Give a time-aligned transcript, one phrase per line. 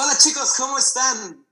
[0.00, 1.44] Hola chicos, ¿cómo están?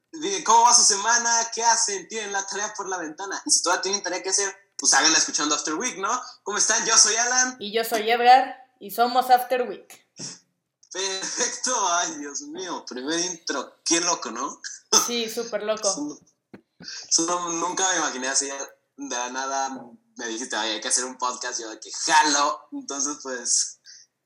[0.45, 1.51] ¿Cómo va su semana?
[1.53, 2.07] ¿Qué hacen?
[2.07, 3.43] ¿Tienen la tarea por la ventana?
[3.45, 6.09] Y si todavía tienen tarea que hacer, pues háganla escuchando After Week, ¿no?
[6.45, 6.87] ¿Cómo están?
[6.87, 7.57] Yo soy Alan.
[7.59, 10.07] Y yo soy Edgar y somos After Week.
[10.93, 14.61] Perfecto, ay Dios mío, primer intro, qué loco, ¿no?
[15.09, 16.21] Sí, súper loco.
[17.51, 19.71] nunca me imaginé así de nada,
[20.15, 23.76] me dijiste, ay, hay que hacer un podcast, yo de que jalo, entonces pues,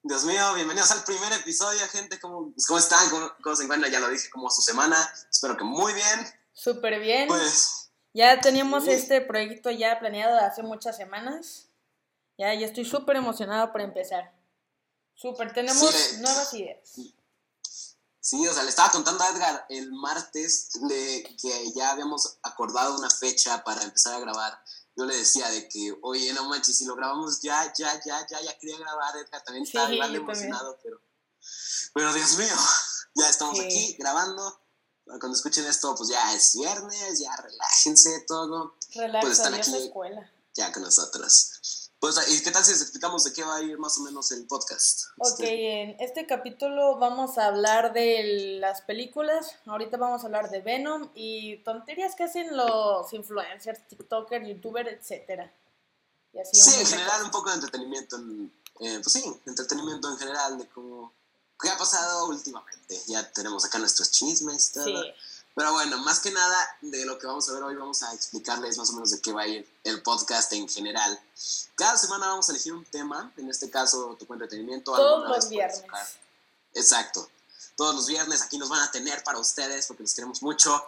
[0.03, 3.07] Dios mío, bienvenidos al primer episodio, gente, ¿cómo, ¿cómo están?
[3.43, 3.93] ¿Cómo, se encuentran?
[3.93, 4.97] Ya lo dije, como su semana,
[5.30, 6.27] espero que muy bien.
[6.55, 7.29] Súper bien.
[7.29, 7.91] Pues...
[8.15, 11.69] Ya teníamos este proyecto ya planeado hace muchas semanas,
[12.39, 14.33] ya, ya estoy súper emocionado por empezar.
[15.15, 16.97] Súper, tenemos nuevas ideas.
[18.20, 22.97] Sí, o sea, le estaba contando a Edgar el martes de que ya habíamos acordado
[22.97, 24.62] una fecha para empezar a grabar.
[25.01, 28.43] Yo le decía de que, oye, no manches, si lo grabamos ya, ya, ya, ya,
[28.43, 31.01] ya quería grabar, Edgar también estaba igual emocionado, pero,
[31.95, 32.55] pero Dios mío,
[33.15, 34.61] ya estamos aquí grabando.
[35.07, 38.77] Cuando escuchen esto, pues ya es viernes, ya relájense todo.
[38.95, 40.31] Relájense, pues están aquí escuela.
[40.53, 41.59] ya con nosotros.
[42.01, 44.33] Pues, ¿y qué tal si les explicamos de qué va a ir más o menos
[44.33, 45.09] el podcast?
[45.19, 49.55] Ok, en este capítulo vamos a hablar de las películas.
[49.67, 55.53] Ahorita vamos a hablar de Venom y tonterías que hacen los influencers, TikTokers, YouTubers, etcétera.
[56.51, 58.17] sí, en general un poco de entretenimiento.
[58.81, 61.12] Eh, pues sí, entretenimiento en general de cómo...
[61.61, 62.98] ¿Qué ha pasado últimamente?
[63.09, 64.87] Ya tenemos acá nuestros chismes, todo.
[64.87, 65.12] Sí.
[65.55, 68.79] Pero bueno, más que nada de lo que vamos a ver hoy, vamos a explicarles
[68.79, 71.20] más o menos de qué va a ir el podcast en general.
[71.75, 74.95] Cada semana vamos a elegir un tema, en este caso tu entretenimiento.
[74.95, 75.83] Todos los viernes.
[76.75, 77.29] Exacto.
[77.77, 80.84] Todos los viernes aquí nos van a tener para ustedes porque los queremos mucho.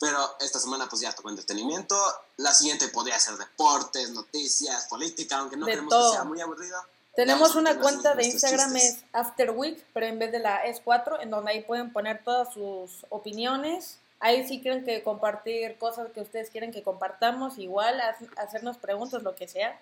[0.00, 1.96] Pero esta semana pues ya tocó entretenimiento.
[2.38, 6.76] La siguiente podría ser deportes, noticias, política, aunque no queremos que sea muy aburrido.
[7.14, 11.20] Tenemos una cuenta de Instagram, es After Week, pero en vez de la es 4,
[11.20, 13.98] en donde ahí pueden poner todas sus opiniones.
[14.18, 18.00] Ahí sí quieren que compartir cosas que ustedes quieren que compartamos, igual
[18.36, 19.78] hacernos preguntas, lo que sea.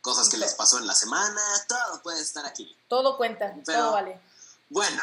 [0.00, 2.76] Cosas que les pasó en la semana, todo puede estar aquí.
[2.88, 4.20] Todo cuenta, todo vale.
[4.68, 5.02] Bueno,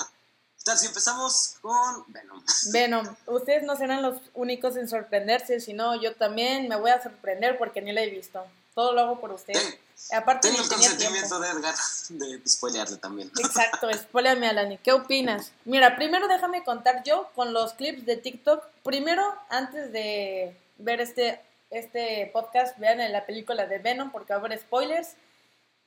[0.64, 2.44] tal si empezamos con Venom?
[2.72, 7.56] Venom, ustedes no serán los únicos en sorprenderse, sino yo también me voy a sorprender
[7.56, 8.44] porque ni la he visto.
[8.74, 9.78] Todo lo hago por ustedes.
[10.10, 11.74] Aparte Tengo el consentimiento de Edgar
[12.08, 13.30] de spoilearle también.
[13.38, 14.78] Exacto, spoileame Alani.
[14.78, 15.52] ¿Qué opinas?
[15.64, 18.64] Mira, primero déjame contar yo con los clips de TikTok.
[18.82, 21.40] Primero, antes de ver este,
[21.70, 25.10] este podcast, vean la película de Venom porque va a haber spoilers.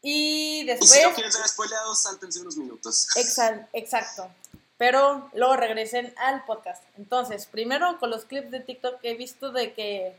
[0.01, 0.91] Y después...
[0.91, 3.07] Y si no quieren ser spoileados, sáltense unos minutos.
[3.17, 4.29] Exacto, exacto.
[4.77, 6.83] Pero luego regresen al podcast.
[6.97, 10.17] Entonces, primero con los clips de TikTok que he visto de que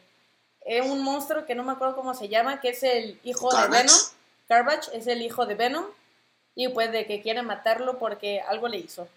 [0.66, 3.68] es un monstruo que no me acuerdo cómo se llama, que es el hijo de
[3.68, 3.96] Venom.
[4.48, 5.86] Garbage es el hijo de Venom.
[6.56, 9.08] Y pues de que quiere matarlo porque algo le hizo.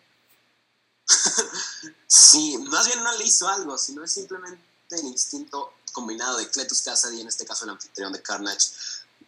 [2.08, 4.62] sí, más bien no le hizo algo, sino es simplemente
[4.92, 8.70] el instinto combinado de Cletus Cassidy, en este caso el anfitrión de Carnage,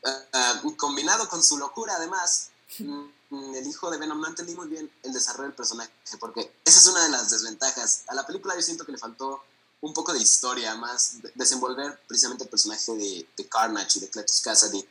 [0.03, 2.49] eh, eh, combinado con su locura además.
[2.79, 6.79] Mm, el hijo de Venom no entendí muy bien el desarrollo del personaje, porque esa
[6.79, 8.03] es una de las desventajas.
[8.07, 9.43] A la película yo siento que le faltó
[9.81, 14.41] un poco de historia, más desenvolver precisamente el personaje de, de Carnage y de Cletus
[14.41, 14.87] Cassidy.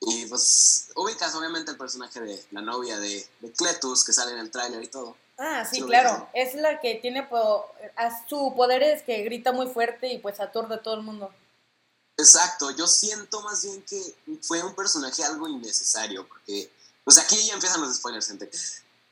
[0.00, 4.38] Y pues ubicas obviamente el personaje de la novia de, de Cletus que sale en
[4.38, 5.16] el tráiler y todo.
[5.38, 6.28] Ah, sí, claro.
[6.32, 7.28] Es la que tiene
[7.96, 11.32] a su poder es que grita muy fuerte y pues aturde a todo el mundo.
[12.16, 16.70] Exacto, yo siento más bien que fue un personaje algo innecesario, porque
[17.02, 18.48] pues aquí ya empiezan los spoilers, gente.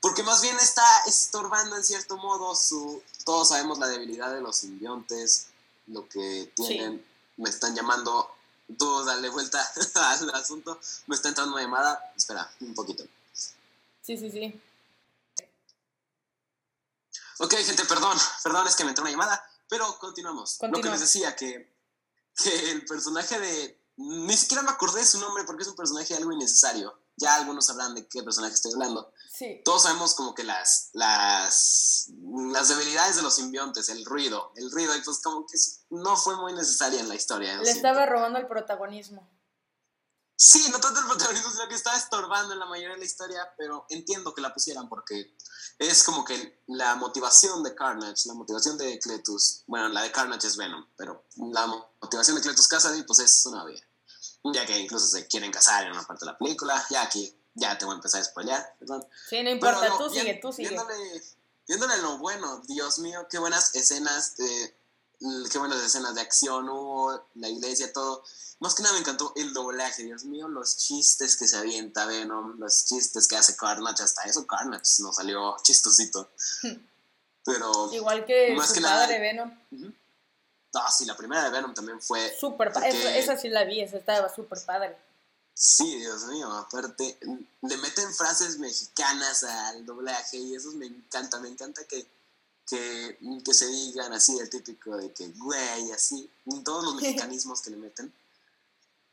[0.03, 3.01] Porque más bien está estorbando en cierto modo su...
[3.25, 5.47] Todos sabemos la debilidad de los simbiontes,
[5.87, 7.07] lo que tienen.
[7.37, 8.29] Me están llamando...
[8.77, 9.65] Tú dale vuelta
[9.95, 10.81] al asunto.
[11.07, 12.13] Me está entrando una llamada.
[12.17, 13.05] Espera, un poquito.
[13.33, 14.61] Sí, sí, sí.
[17.39, 18.19] Ok, gente, perdón.
[18.43, 19.49] Perdón, es que me entró una llamada.
[19.69, 20.59] Pero continuamos.
[20.63, 21.71] Lo que les decía, que,
[22.43, 23.79] que el personaje de...
[23.99, 27.67] Ni siquiera me acordé de su nombre porque es un personaje algo innecesario ya algunos
[27.67, 29.13] sabrán de qué personaje estoy hablando.
[29.31, 29.61] Sí.
[29.65, 32.11] Todos sabemos como que las, las,
[32.53, 35.57] las debilidades de los simbiontes, el ruido, el ruido, y pues como que
[35.91, 37.57] no fue muy necesaria en la historia.
[37.59, 39.29] Le estaba robando el protagonismo.
[40.35, 43.55] Sí, no tanto el protagonismo, sino que estaba estorbando en la mayoría de la historia,
[43.57, 45.37] pero entiendo que la pusieran porque
[45.79, 50.49] es como que la motivación de Carnage, la motivación de Cletus, bueno, la de Carnage
[50.49, 51.67] es Venom, pero la
[52.01, 53.83] motivación de Cletus Cassidy pues es una vía
[54.45, 57.77] ya que incluso se quieren casar en una parte de la película, ya aquí ya
[57.77, 59.07] te voy a empezar a spoilear, perdón.
[59.29, 60.71] Sí, no importa, tú sigue, tú sigue.
[60.71, 61.23] Viéndole,
[61.69, 64.75] viéndole, lo bueno, Dios mío, qué buenas escenas, de,
[65.51, 68.25] qué buenas escenas de acción hubo, la iglesia, todo.
[68.61, 72.59] Más que nada me encantó el doblaje, Dios mío, los chistes que se avienta Venom,
[72.59, 76.31] los chistes que hace Carnage, hasta eso Carnage nos salió chistosito.
[77.45, 77.93] Pero.
[77.93, 79.53] Igual que más su que padre Venom.
[80.75, 82.35] Ah, sí, la primera de Venom también fue.
[82.39, 83.19] Súper padre.
[83.19, 84.97] Esa, sí la vi, esa estaba súper padre.
[85.55, 87.19] Sí, Dios mío, aparte,
[87.61, 92.07] le meten frases mexicanas al doblaje y eso me encanta, me encanta que,
[92.67, 96.29] que, que se digan así, el típico de que, güey, así,
[96.65, 98.13] todos los mexicanismos que le meten.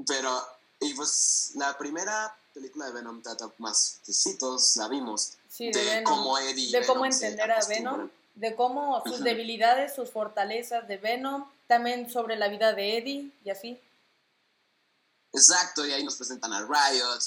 [0.08, 0.42] Pero,
[0.80, 6.38] y pues, la primera película de Venom trata más, sí, todos la vimos, de, cómo
[6.38, 6.72] Eddie.
[6.72, 8.10] De cómo entender a Venom,
[8.40, 13.50] de cómo sus debilidades, sus fortalezas de Venom, también sobre la vida de Eddie y
[13.50, 13.80] así.
[15.34, 17.20] Exacto, y ahí nos presentan a Riot,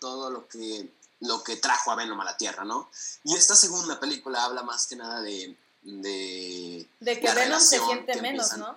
[0.00, 0.88] todo lo que,
[1.20, 2.90] lo que trajo a Venom a la Tierra, ¿no?
[3.22, 5.56] Y esta segunda película habla más que nada de...
[5.82, 8.76] De, de que Venom se siente menos, ¿no?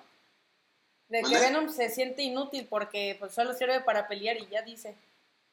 [1.08, 4.96] De que Venom se siente inútil porque pues, solo sirve para pelear y ya dice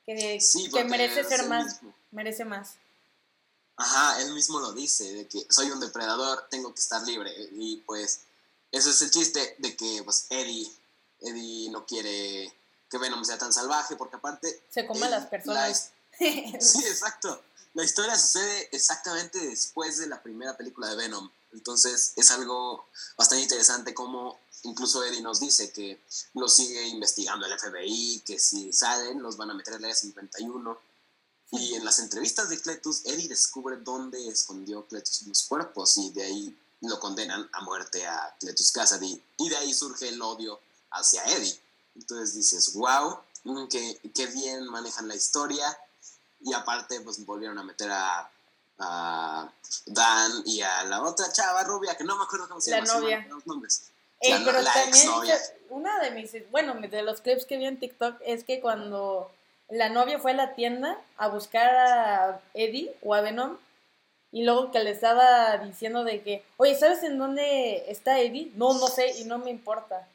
[0.05, 0.39] que,
[0.71, 1.81] que merece ser más,
[2.11, 2.75] merece más.
[3.77, 7.33] Ajá, él mismo lo dice, de que soy un depredador, tengo que estar libre.
[7.53, 8.21] Y pues,
[8.73, 10.71] eso es el chiste de que pues Eddie,
[11.21, 12.53] Eddie no quiere
[12.91, 14.65] que Venom sea tan salvaje, porque aparte...
[14.71, 15.91] Se come a las personas.
[16.19, 17.43] sí, exacto.
[17.75, 21.31] La historia sucede exactamente después de la primera película de Venom.
[21.53, 22.87] Entonces es algo
[23.17, 26.01] bastante interesante como incluso Eddie nos dice que
[26.35, 30.79] lo sigue investigando el FBI, que si salen los van a meter en la 51
[31.53, 36.25] y en las entrevistas de Cletus, Eddie descubre dónde escondió Cletus los cuerpos y de
[36.25, 39.23] ahí lo condenan a muerte a Cletus Cassidy.
[39.39, 40.61] Y de ahí surge el odio
[40.91, 41.59] hacia Eddie.
[41.95, 43.19] Entonces dices, wow,
[43.71, 45.79] qué, qué bien manejan la historia.
[46.41, 48.31] Y aparte, pues volvieron a meter a,
[49.87, 52.87] Dan y a la otra chava rubia, que no me acuerdo cómo se llama.
[52.87, 53.27] La novia.
[53.31, 53.85] Los nombres.
[54.21, 55.09] la, pero también,
[55.71, 59.31] una de mis, bueno, de los clips que vi en TikTok es que cuando
[59.69, 63.57] la novia fue a la tienda a buscar a Eddie o a Venom
[64.33, 68.53] y luego que le estaba diciendo de que, oye, ¿sabes en dónde está Eddie?
[68.55, 70.07] No, no sé y no me importa.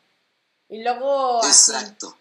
[0.69, 1.44] Y luego...
[1.44, 2.15] Exacto.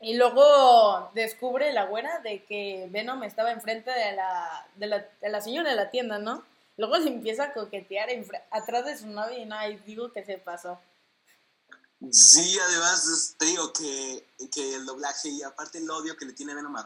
[0.00, 5.28] y luego descubre la güera de que Venom estaba enfrente de la, de la, de
[5.30, 6.44] la señora de la tienda, ¿no?
[6.76, 8.08] Luego se empieza a coquetear
[8.50, 10.78] atrás de su novia y no, digo que se pasó.
[12.10, 16.54] Sí, además te digo que, que, el doblaje y aparte el odio que le tiene
[16.54, 16.82] Venom a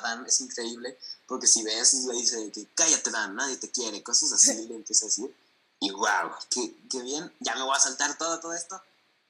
[0.00, 4.32] Dan, es increíble, porque si ves, le dice que cállate Dan, nadie te quiere, cosas
[4.32, 5.32] así, le empieza a decir.
[5.78, 8.80] Y wow, qué, qué, bien, ya me voy a saltar todo, todo esto.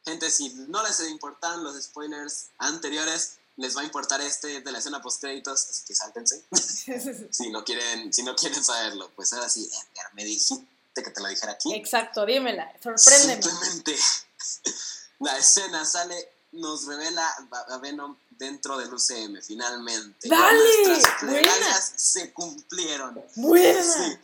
[0.06, 4.78] Gente, si no les importan los spoilers anteriores, les va a importar este de la
[4.78, 6.44] escena post créditos, así que sáltense.
[7.30, 9.68] si no quieren, si no quieren saberlo, pues ahora sí,
[10.14, 11.74] me dijiste que te lo dijera aquí.
[11.74, 13.42] Exacto, dímela, sorpréndeme.
[13.42, 13.96] Simplemente
[15.20, 17.26] la escena sale, nos revela
[17.68, 20.28] a Venom dentro del UCM, finalmente.
[20.28, 20.98] ¡Dale!
[21.22, 23.22] Nuestras se cumplieron.
[23.36, 23.82] Buena.
[23.82, 24.18] Sí.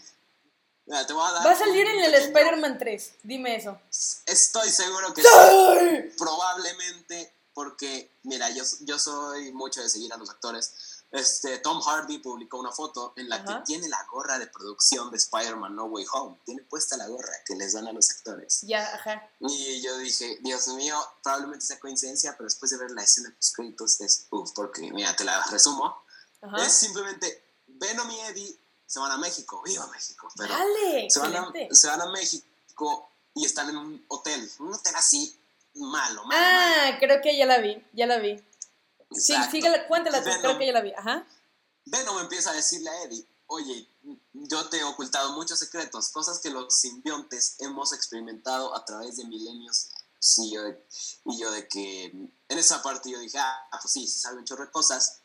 [1.06, 3.78] te voy a dar Va a salir en el Spider-Man 3, dime eso.
[4.26, 6.14] Estoy seguro que sí.
[6.18, 10.72] Probablemente porque, mira, yo, yo soy mucho de seguir a los actores
[11.12, 15.18] este, Tom Hardy publicó una foto en la que tiene la gorra de producción de
[15.18, 16.38] Spider-Man No Way Home.
[16.44, 18.62] Tiene puesta la gorra que les dan a los actores.
[18.62, 19.28] Ya, ajá.
[19.40, 23.36] Y yo dije, Dios mío, probablemente sea coincidencia, pero después de ver la escena de
[23.36, 26.02] los créditos es, uff, porque, mira, te la resumo.
[26.58, 28.56] Es simplemente Venom y Eddie
[28.86, 30.28] se van a México, viva México.
[30.36, 34.72] Pero Dale, se van, a, se van a México y están en un hotel, un
[34.72, 35.38] hotel así
[35.74, 36.32] malo, malo.
[36.34, 38.42] Ah, creo que ya la vi, ya la vi.
[39.14, 40.92] Sí, síguela, cuéntala creo que ya la vi.
[40.92, 41.26] Ajá.
[41.84, 43.88] Venom empieza a decirle a Eddie, oye,
[44.32, 49.24] yo te he ocultado muchos secretos, cosas que los simbiontes hemos experimentado a través de
[49.24, 49.88] milenios.
[50.18, 50.62] Sí, yo
[51.24, 54.44] y yo de que en esa parte yo dije, ah, pues sí, se sabe un
[54.44, 55.22] chorro de cosas,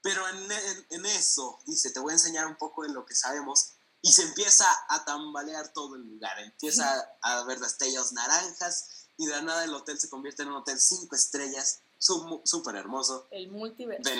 [0.00, 0.48] pero en,
[0.90, 4.22] en, eso, dice, te voy a enseñar un poco de lo que sabemos y se
[4.22, 9.74] empieza a tambalear todo el lugar, empieza a ver destellos naranjas y de nada el
[9.74, 13.28] hotel se convierte en un hotel cinco estrellas súper hermoso.
[13.30, 14.10] El multiverso.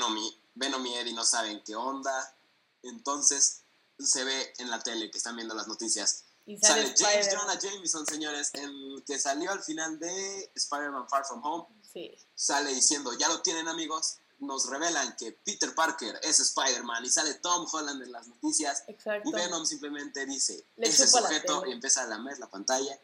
[0.55, 2.37] Venom y, Eddie no saben qué onda.
[2.83, 3.63] Entonces
[3.99, 6.25] se ve en la tele que están viendo las noticias.
[6.61, 11.67] sale, James Jonah Jameson, señores, el que salió al final de Spider-Man Far From Home.
[11.93, 12.17] Sí.
[12.35, 17.35] Sale diciendo, ya lo tienen amigos, nos revelan que Peter Parker es Spider-Man y sale
[17.35, 18.85] Tom Holland en las noticias.
[18.87, 19.29] Exacto.
[19.29, 22.99] Y Venom simplemente dice, ese sujeto y empieza a lamer la pantalla.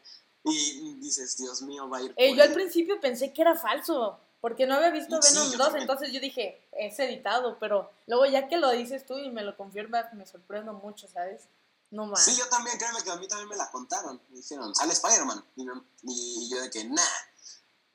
[0.47, 2.13] Y dices, Dios mío, va a ir.
[2.17, 4.19] Eh, yo al principio pensé que era falso.
[4.45, 8.57] Porque no había visto Venom 2, entonces yo dije, es editado, pero luego ya que
[8.57, 11.45] lo dices tú y me lo confirmas, me sorprendo mucho, ¿sabes?
[11.89, 12.23] No más.
[12.23, 14.21] Sí, yo también, créeme que a mí también me la contaron.
[14.29, 15.43] Me dijeron, sale Spider-Man.
[16.03, 17.01] Y, yo de que, nah,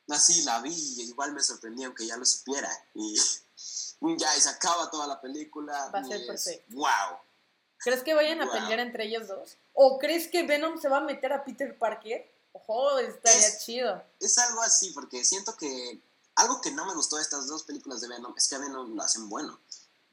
[0.09, 2.69] así la vi y igual me sorprendí aunque ya lo supiera.
[2.95, 3.15] Y
[4.17, 5.89] ya, y se acaba toda la película.
[5.95, 6.75] Va a ser perfecto.
[6.75, 7.17] ¡Wow!
[7.77, 9.55] ¿Crees que vayan a pelear entre ellos dos?
[9.71, 12.29] ¿O crees que Venom se va a meter a Peter Parker?
[12.51, 14.03] Ojo, estaría Es- chido.
[14.19, 16.01] Es algo así, porque siento que
[16.35, 18.95] algo que no me gustó de estas dos películas de Venom es que a Venom
[18.95, 19.59] lo hacen bueno.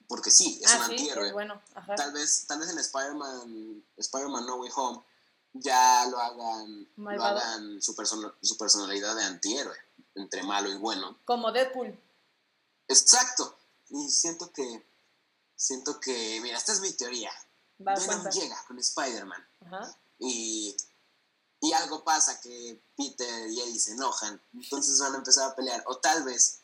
[0.08, 1.32] Porque sí, es ah, un sí, antihéroe.
[1.32, 1.60] bueno.
[1.96, 5.02] Tal vez, tal vez en Spider-Man Spider-Man No Way Home
[5.52, 9.76] ya lo hagan, lo hagan su, persona- su personalidad de antihéroe,
[10.14, 11.18] entre malo y bueno.
[11.24, 11.98] Como Deadpool.
[12.86, 13.56] Exacto.
[13.90, 14.86] Y siento que,
[15.56, 17.30] siento que, mira, esta es mi teoría.
[17.86, 18.30] Va, Venom cuenta.
[18.30, 19.96] llega con Spider-Man Ajá.
[20.18, 20.76] y,
[21.60, 25.82] y algo pasa que Peter y Eddie se enojan, entonces van a empezar a pelear.
[25.86, 26.60] O tal vez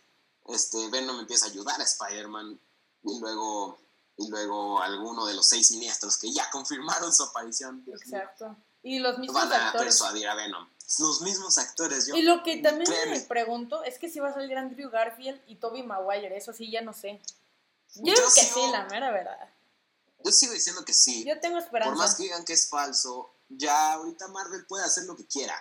[0.49, 2.61] este, Venom empieza a ayudar a Spider-Man
[3.03, 3.79] y luego,
[4.17, 8.57] y luego alguno de los seis siniestros que ya confirmaron su aparición Exacto.
[8.83, 9.87] Y los mismos van a actores.
[9.99, 10.69] persuadir a Venom.
[10.99, 14.35] Los mismos actores, yo Y lo que también me pregunto es que si va a
[14.35, 17.21] salir Andrew Garfield y Toby Maguire, eso sí ya no sé.
[17.95, 19.49] Yo, Yo creo que sigo- sí, la mera verdad.
[20.23, 21.25] yo sigo diciendo que sí.
[21.25, 21.91] Yo tengo esperanza.
[21.91, 25.55] Por más que digan que es falso, ya ahorita Marvel puede hacer lo que quiera.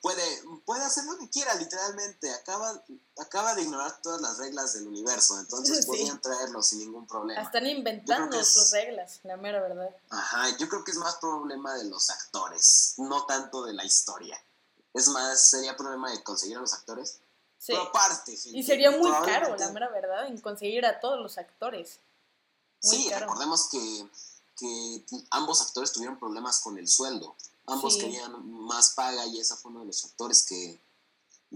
[0.00, 0.22] Puede,
[0.64, 2.32] puede hacer lo que quiera, literalmente.
[2.32, 2.84] Acaba,
[3.18, 5.86] acaba de ignorar todas las reglas del universo, entonces Sí.
[5.88, 7.42] podían traerlo sin ningún problema.
[7.42, 9.90] Están inventando es- sus reglas, la mera verdad.
[10.10, 14.40] Ajá, yo creo que es más problema de los actores, no tanto de la historia.
[14.94, 17.18] Es más, sería problema de conseguir a los actores.
[17.58, 17.72] Sí.
[17.72, 21.38] Pero aparte, gente, Y sería muy caro, la mera verdad, en conseguir a todos los
[21.38, 21.98] actores.
[22.84, 23.26] Muy Sí, caro.
[23.26, 24.08] recordemos que,
[24.58, 27.36] que ambos actores tuvieron problemas con el sueldo.
[27.66, 28.00] Ambos Sí.
[28.00, 28.32] querían
[28.66, 30.80] más paga y ese fue uno de los factores que,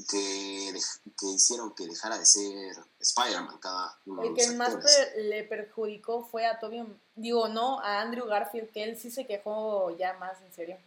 [0.09, 0.80] que,
[1.18, 4.94] que hicieron que dejara de ser Spider-Man cada uno de los que más actores.
[4.97, 6.82] per- le perjudicó fue a Toby,
[7.14, 10.78] digo, no, a Andrew Garfield, que él sí se quejó ya más en serio.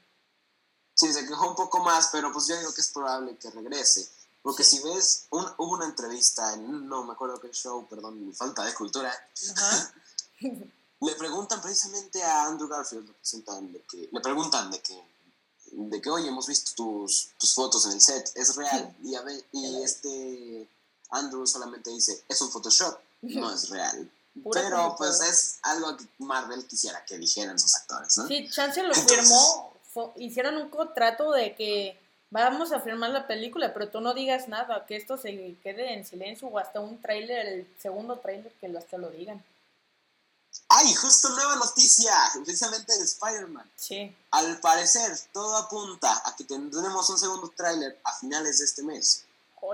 [0.93, 4.07] Sí, se quejó un poco más, pero pues yo digo que es probable que regrese.
[4.41, 8.31] Porque si ves, un- hubo una entrevista en, no me acuerdo qué show, perdón, mi
[8.33, 9.11] falta de cultura,
[9.55, 9.93] Ajá.
[11.05, 15.01] le preguntan precisamente a Andrew Garfield, le, presentan de que, le preguntan de que,
[15.71, 18.95] de que, oye, hemos visto tus, tus fotos en el set, es real.
[19.03, 20.67] Y, a ver, y este
[21.11, 24.09] Andrew solamente dice, es un Photoshop, no es real.
[24.43, 28.27] Pura Pero pues es algo que Marvel quisiera que dijeran sus actores, ¿no?
[28.27, 29.73] Sí, Chance lo firmó,
[30.17, 31.97] hicieron un contrato de que
[32.29, 36.05] vamos a firmar la película, pero tú no digas nada, que esto se quede en
[36.05, 39.41] silencio o hasta un tráiler, el segundo tráiler que lo, hasta lo digan.
[40.69, 42.13] ¡Ay, justo nueva noticia!
[42.33, 43.69] Precisamente de Spider-Man.
[43.75, 48.83] Sí, Al parecer, todo apunta a que tendremos un segundo tráiler a finales de este
[48.83, 49.25] mes.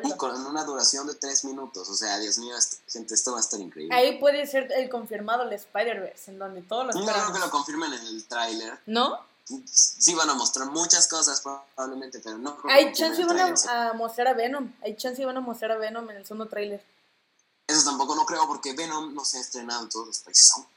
[0.04, 0.18] Y hola.
[0.18, 1.90] con una duración de tres minutos.
[1.90, 2.56] O sea, Dios mío,
[2.88, 3.96] gente, esto va a estar increíble.
[3.96, 7.52] Ahí puede ser el confirmado el Spider-Verse, en donde todos los No creo que lo
[7.52, 8.80] confirmen en el tráiler.
[8.86, 9.20] ¿No?
[9.66, 13.94] Sí van a mostrar muchas cosas probablemente, pero no creo que Hay chance van a
[13.94, 14.72] mostrar a Venom.
[14.82, 16.82] Hay chance van a mostrar a Venom en el segundo tráiler.
[17.72, 20.68] Eso tampoco no creo porque Venom no se ha estrenado en todos los países aún.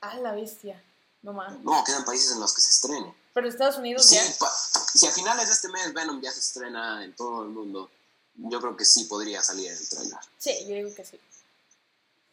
[0.00, 0.82] Ah, la bestia.
[1.22, 1.62] No mames.
[1.64, 3.14] No, quedan países en los que se estrene.
[3.34, 4.32] Pero Estados Unidos Sí, ya.
[4.94, 7.90] si a finales de este mes Venom ya se estrena en todo el mundo,
[8.36, 10.18] yo creo que sí podría salir el tráiler.
[10.38, 11.20] Sí, yo digo que sí.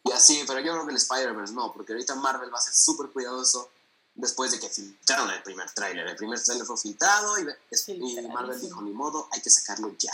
[0.04, 2.74] Y así, pero yo creo que el Spider-Verse no, porque ahorita Marvel va a ser
[2.74, 3.70] súper cuidadoso
[4.14, 6.06] después de que filtraron el primer tráiler.
[6.06, 7.46] El primer tráiler fue filtrado y,
[7.88, 8.20] y.
[8.28, 10.12] Marvel dijo, ni modo, hay que sacarlo ya.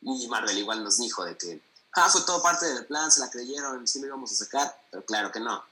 [0.00, 1.60] Y Marvel igual nos dijo de que,
[1.96, 5.04] ah, fue todo parte del plan, se la creyeron, sí lo íbamos a sacar, pero
[5.04, 5.64] claro que no.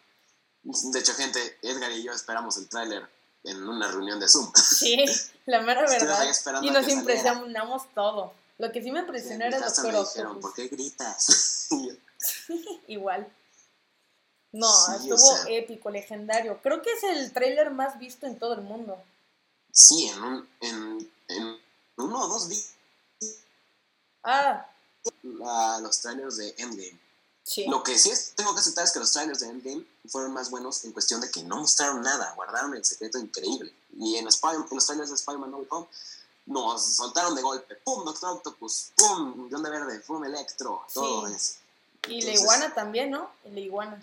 [0.63, 3.09] De hecho, gente, Edgar y yo esperamos el tráiler
[3.45, 4.53] en una reunión de Zoom.
[4.55, 5.05] Sí,
[5.47, 6.25] la mera verdad.
[6.63, 8.33] Y nos impresionamos todo.
[8.59, 10.41] Lo que sí me impresionó era Doctor me dijeron, Octopus.
[10.43, 11.69] ¿por qué gritas?
[12.87, 13.29] Igual.
[14.53, 15.45] No, Sí, o estuvo sea.
[15.49, 16.61] épico, legendario.
[16.63, 19.03] Creo que es el tráiler más visto en todo el mundo.
[19.73, 21.61] sí, en, un, en, en
[21.97, 22.69] uno o dos días
[24.23, 24.67] Ah,
[25.23, 26.99] la- los trailers de Endgame.
[27.45, 27.67] sí.
[27.67, 30.51] Lo que sí es, tengo que aceptar es que los trailers de Endgame fueron más
[30.51, 33.75] buenos en cuestión de que no mostraron nada, guardaron el secreto increíble.
[33.99, 35.87] Y en, Spider- en los trailers de Spider-Man No Home
[36.47, 38.05] nos soltaron de golpe, ¡pum!
[38.05, 39.49] Doctor Octopus, ¡pum!
[39.49, 40.25] Duende Verde, ¡pum!
[40.25, 41.35] Electro, todo Sí.
[41.35, 41.55] eso.
[42.09, 43.31] Y la iguana también, ¿no?
[43.45, 44.01] La iguana.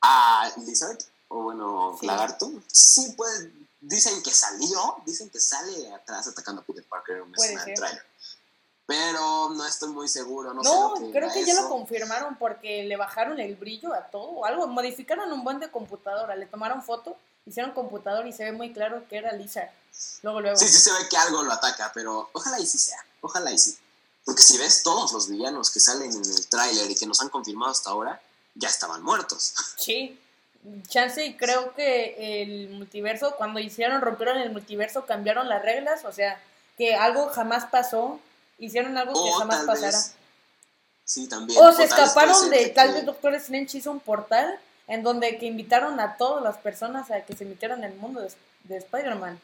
[0.00, 0.98] Ah, Lizard,
[1.28, 2.06] o bueno, Sí.
[2.06, 3.46] Lagarto, sí, pues
[3.80, 7.74] dicen que salió, dicen que sale atrás atacando a Peter Parker en ser.
[7.76, 8.04] trailer.
[8.86, 12.82] Pero no estoy muy seguro, no, sé lo que creo que ya lo confirmaron porque
[12.82, 14.66] le bajaron el brillo a todo o algo.
[14.66, 16.34] Modificaron un buen de computadora.
[16.34, 19.70] Le tomaron foto, hicieron computador y se ve muy claro que era Lizard.
[20.22, 20.56] Luego, luego.
[20.56, 23.58] Sí, sí se ve que algo lo ataca, pero ojalá y sí sea, ojalá y
[23.58, 23.76] sí.
[24.24, 27.28] Porque si ves todos los villanos que salen en el tráiler y que nos han
[27.28, 28.20] confirmado hasta ahora,
[28.54, 29.54] ya estaban muertos.
[29.76, 30.18] Sí.
[30.88, 36.12] Chance y creo que el multiverso, cuando hicieron, rompieron el multiverso, cambiaron las reglas, o
[36.12, 36.40] sea,
[36.78, 38.20] que algo jamás pasó,
[38.66, 39.86] hicieron algo que o jamás tal pasara.
[39.88, 40.12] vez...
[41.04, 41.60] Sí, también.
[41.62, 45.02] O se vez puede escaparon de, tal que- vez Doctor Strange hizo un portal en
[45.02, 48.32] donde que invitaron a todas las personas a que se metieran en el mundo de,
[48.64, 49.40] de Spider-Man.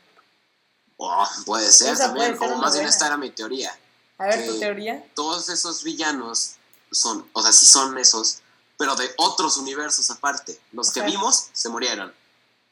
[0.97, 3.73] Oh, puede ser Esa también, puede ser una más bien esta era mi teoría.
[4.19, 5.05] A ver, tu que teoría.
[5.15, 6.57] Todos esos villanos
[6.91, 8.41] son, o sea, sí son esos,
[8.77, 10.59] pero de otros universos aparte.
[10.73, 11.09] Los que Ajá.
[11.09, 12.13] vimos se murieron,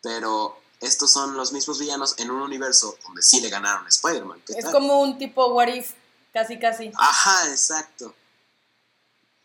[0.02, 4.42] pero estos son los mismos villanos en un universo donde sí le ganaron a Spider-Man.
[4.44, 4.72] ¿Qué Es tal?
[4.72, 5.92] como un tipo what if,
[6.36, 6.92] casi casi.
[6.98, 8.14] Ajá, exacto.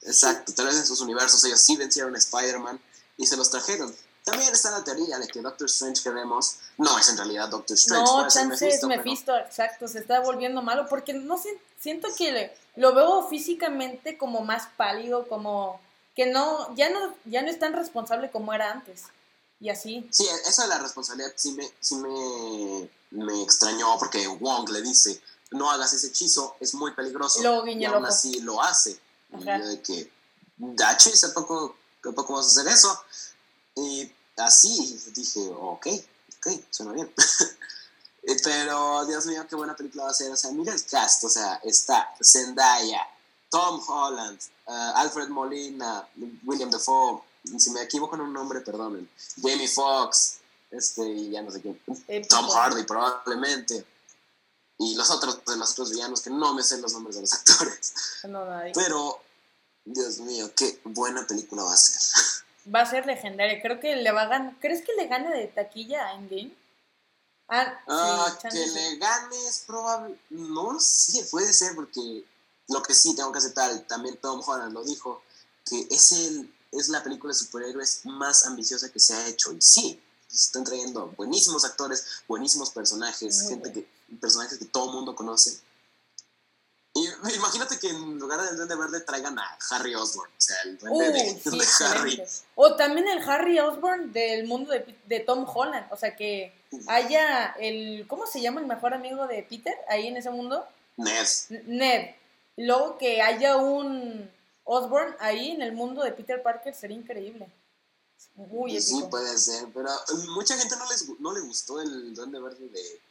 [0.01, 2.81] Exacto, tal vez en sus universos ellos sí vencieron a Spider-Man
[3.17, 3.95] y se los trajeron.
[4.25, 7.75] También está la teoría de que Doctor Strange que vemos no es en realidad Doctor
[7.77, 8.03] Strange.
[8.11, 12.31] No, chance es Mephisto, pero- exacto, se está volviendo malo porque no sé, siento que
[12.31, 15.79] le- lo veo físicamente como más pálido, como
[16.15, 19.03] que no, ya no, ya no es tan responsable como era antes.
[19.59, 20.07] Y así.
[20.11, 25.21] Sí, eso de la responsabilidad sí me, sí me, me extrañó porque Wong le dice,
[25.51, 27.41] no hagas ese hechizo, es muy peligroso.
[27.41, 28.99] Luego guiña y aún así lo hace.
[29.31, 29.59] Y Ajá.
[29.59, 30.11] yo de que,
[30.57, 33.03] Dachis, ¿a poco, ¿a poco vas a hacer eso?
[33.75, 35.87] Y así dije, ok,
[36.37, 37.11] ok, suena bien.
[38.23, 40.31] Eh, Pero, Dios mío, qué buena película va a ser.
[40.31, 43.01] O sea, mira el cast, o sea, está Zendaya,
[43.49, 46.07] Tom Holland, eh, Alfred Molina,
[46.43, 47.23] William Dafoe,
[47.57, 49.09] si me equivoco en un nombre, perdonen,
[49.41, 50.37] Jamie Foxx,
[50.69, 53.85] este, y ya no sé quién, Eh, Tom Hardy probablemente,
[54.83, 57.33] y los otros de los otros villanos que no me sé los nombres de los
[57.39, 57.93] actores,
[58.27, 58.71] no, nadie.
[58.75, 59.21] pero,
[59.85, 62.01] Dios mío, qué buena película va a ser.
[62.73, 63.61] Va a ser legendaria.
[63.61, 64.55] Creo que le va a ganar.
[64.59, 66.55] ¿Crees que le gane de taquilla a Endgame?
[67.47, 68.73] Ah, Ah, sí, que sí.
[68.75, 72.23] le gane es probable, no sé, puede ser porque
[72.69, 75.21] lo que sí tengo que aceptar, también Tom Holland lo dijo,
[75.65, 79.61] que es el es la película de superhéroes más ambiciosa que se ha hecho y
[79.61, 83.87] sí, están trayendo buenísimos actores, buenísimos personajes, Muy gente bueno.
[84.09, 85.59] que personajes que todo el mundo conoce.
[86.93, 90.77] Y imagínate que en lugar del Duende Verde traigan a Harry Osborn, o sea, el
[90.77, 92.23] duende Uh, de, sí, de Harry.
[92.55, 95.87] O también el Harry Osborn del mundo de, de Tom Holland.
[95.91, 96.53] O sea, que
[96.87, 98.05] haya el.
[98.09, 100.65] ¿Cómo se llama el mejor amigo de Peter ahí en ese mundo?
[100.97, 101.27] Ned.
[101.65, 102.15] Ned.
[102.57, 104.29] Luego que haya un
[104.65, 107.47] Osborn ahí en el mundo de Peter Parker sería increíble.
[108.35, 109.89] Muy Sí, puede ser, pero
[110.29, 113.01] mucha gente no, les, no le gustó el Duende Verde de,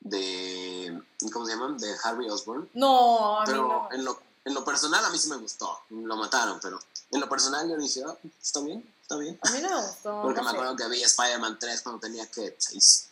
[0.00, 1.02] de.
[1.32, 1.78] ¿Cómo se llaman?
[1.78, 2.68] De Harry Osborn.
[2.74, 3.88] No, a mí Pero no.
[3.92, 5.78] en, lo, en lo personal a mí sí me gustó.
[5.90, 9.38] Lo mataron, pero en lo personal yo dije, ah, está bien, está bien.
[9.42, 10.22] A mí no me gustó.
[10.22, 10.56] Porque no me sé.
[10.56, 13.08] acuerdo que vi Spider-Man 3 cuando tenía que 6,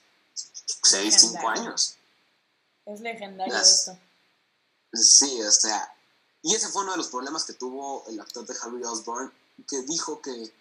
[0.82, 1.62] 6 5 Legendario.
[1.62, 1.94] años.
[2.86, 3.98] Es legendario Las- esto.
[4.92, 5.94] Sí, o sea.
[6.42, 9.30] Y ese fue uno de los problemas que tuvo el actor de Harry Osborn,
[9.68, 10.54] que dijo que,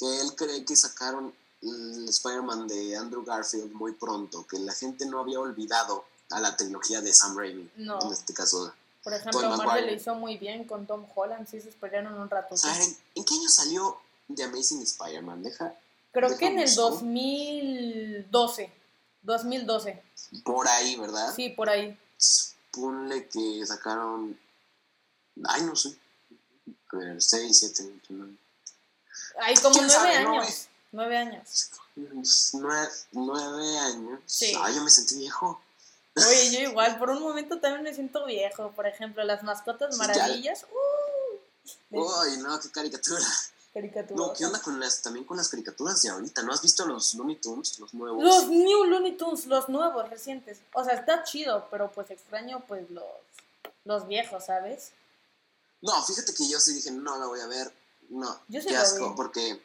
[0.00, 5.04] que él cree que sacaron el Spider-Man de Andrew Garfield muy pronto, que la gente
[5.04, 7.70] no había olvidado a la tecnología de Sam Raimi.
[7.76, 8.00] No.
[8.00, 8.72] En este caso.
[9.04, 9.86] Por ejemplo, Marvel Maguire.
[9.86, 11.46] lo hizo muy bien con Tom Holland.
[11.48, 12.54] Sí se esperaron un rato.
[12.54, 12.74] O sea,
[13.14, 13.98] ¿en, qué año salió
[14.34, 15.42] The Amazing Spider-Man?
[15.42, 15.74] Deja
[16.12, 17.04] Creo que en el Déjame busco.
[17.04, 18.72] 2012.
[19.22, 20.02] 2012.
[20.44, 21.34] por ahí, ¿verdad?
[21.34, 21.96] Sí, por ahí.
[22.72, 24.38] Ponle que sacaron.
[25.44, 25.94] Ay, no sé.
[26.92, 28.36] A ver, 6, 7, 8, 9.
[29.40, 30.68] Hay como ¿Quién nueve años.
[30.92, 31.70] Nueve años.
[32.52, 34.20] Nueve, nueve años.
[34.26, 34.54] Sí.
[34.60, 35.60] Ay, yo me sentí viejo.
[36.16, 38.72] Oye, yo igual, por un momento también me siento viejo.
[38.72, 40.66] Por ejemplo, las mascotas maravillas.
[40.70, 43.24] Uh, Uy, no, qué caricatura.
[43.72, 44.16] caricatura.
[44.16, 46.42] No, ¿qué onda con las, también con las caricaturas de ahorita?
[46.42, 48.22] ¿No has visto los Looney Tunes, los nuevos?
[48.22, 50.58] Los New Looney Tunes, los nuevos, recientes.
[50.74, 53.04] O sea, está chido, pero pues extraño pues los,
[53.84, 54.90] los viejos, ¿sabes?
[55.82, 57.72] No, fíjate que yo sí dije, no la voy a ver.
[58.10, 59.62] No, Yo qué asco, porque,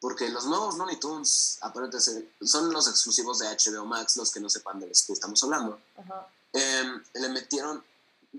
[0.00, 4.48] porque los nuevos Looney Tunes, aparte son los exclusivos de HBO Max, los que no
[4.48, 5.78] sepan de los que estamos hablando.
[5.96, 6.26] Ajá.
[6.52, 7.84] Em, le metieron,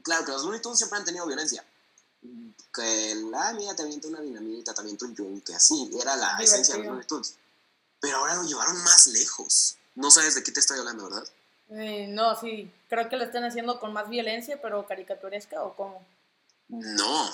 [0.01, 1.63] claro que los Looney Tunes siempre han tenido violencia.
[2.73, 6.73] Que la mía te avienta una dinamita, te avienta un yunque, así, era la esencia
[6.73, 6.93] de los Divertido.
[6.93, 7.35] Looney Tunes.
[7.99, 9.77] Pero ahora lo llevaron más lejos.
[9.93, 11.27] No sabes de qué te estoy hablando, ¿verdad?
[11.69, 16.05] Eh, no, sí, creo que lo están haciendo con más violencia, pero caricaturesca o cómo.
[16.67, 17.31] No,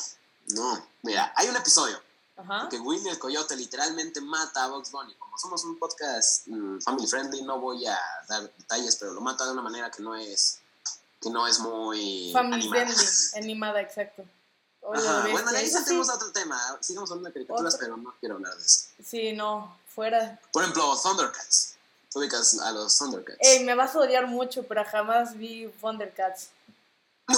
[0.49, 0.86] no.
[1.04, 1.99] Mira, hay un episodio
[2.38, 2.67] Ajá.
[2.69, 5.13] que Willy el Coyote literalmente mata a Bugs Bunny.
[5.15, 9.45] Como somos un podcast mm, family friendly, no voy a dar detalles, pero lo mata
[9.45, 10.60] de una manera que no es
[11.21, 12.86] que no es muy Family animada.
[12.86, 14.23] friendly, animada, exacto.
[14.93, 16.13] Ajá, Bueno, de ahí eso saltemos sí.
[16.13, 16.60] a otro tema.
[16.82, 17.86] Sigamos hablando de caricaturas, Otro.
[17.86, 18.86] pero no quiero hablar de eso.
[19.06, 20.39] Sí, no, fuera.
[20.51, 21.75] Por ejemplo, Thundercats.
[22.12, 23.38] Tú ubicas a los Thundercats.
[23.41, 26.47] Ey, me vas a odiar mucho, pero jamás vi Thundercats.
[27.27, 27.38] No,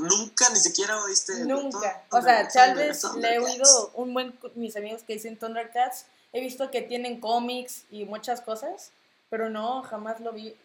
[0.00, 1.44] nunca ni siquiera oíste.
[1.44, 2.04] Nunca.
[2.10, 6.06] O sea, tal vez le he oído un buen mis amigos que dicen Thundercats.
[6.32, 8.90] He visto que tienen cómics y muchas cosas,
[9.30, 10.56] pero no, jamás lo vi.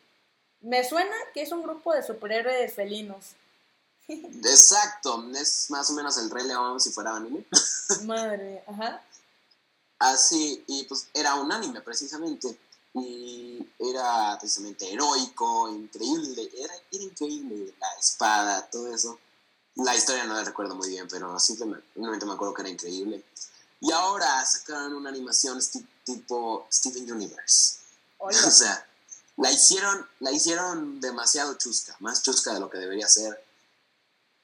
[0.62, 3.36] Me suena que es un grupo de superhéroes felinos.
[4.08, 7.46] Exacto, es más o menos el Rey León si fuera anime.
[8.06, 9.02] Madre, ajá.
[10.00, 12.58] Así, y pues era un anime precisamente.
[12.94, 16.50] Y era precisamente heroico, increíble.
[16.58, 19.20] Era, era increíble la espada, todo eso.
[19.76, 23.24] La historia no la recuerdo muy bien, pero simplemente me acuerdo que era increíble.
[23.82, 25.60] Y ahora sacaron una animación
[26.04, 27.78] tipo Steven Universe.
[28.22, 28.86] O sea,
[29.38, 33.42] la hicieron, la hicieron demasiado chusca, más chusca de lo que debería ser.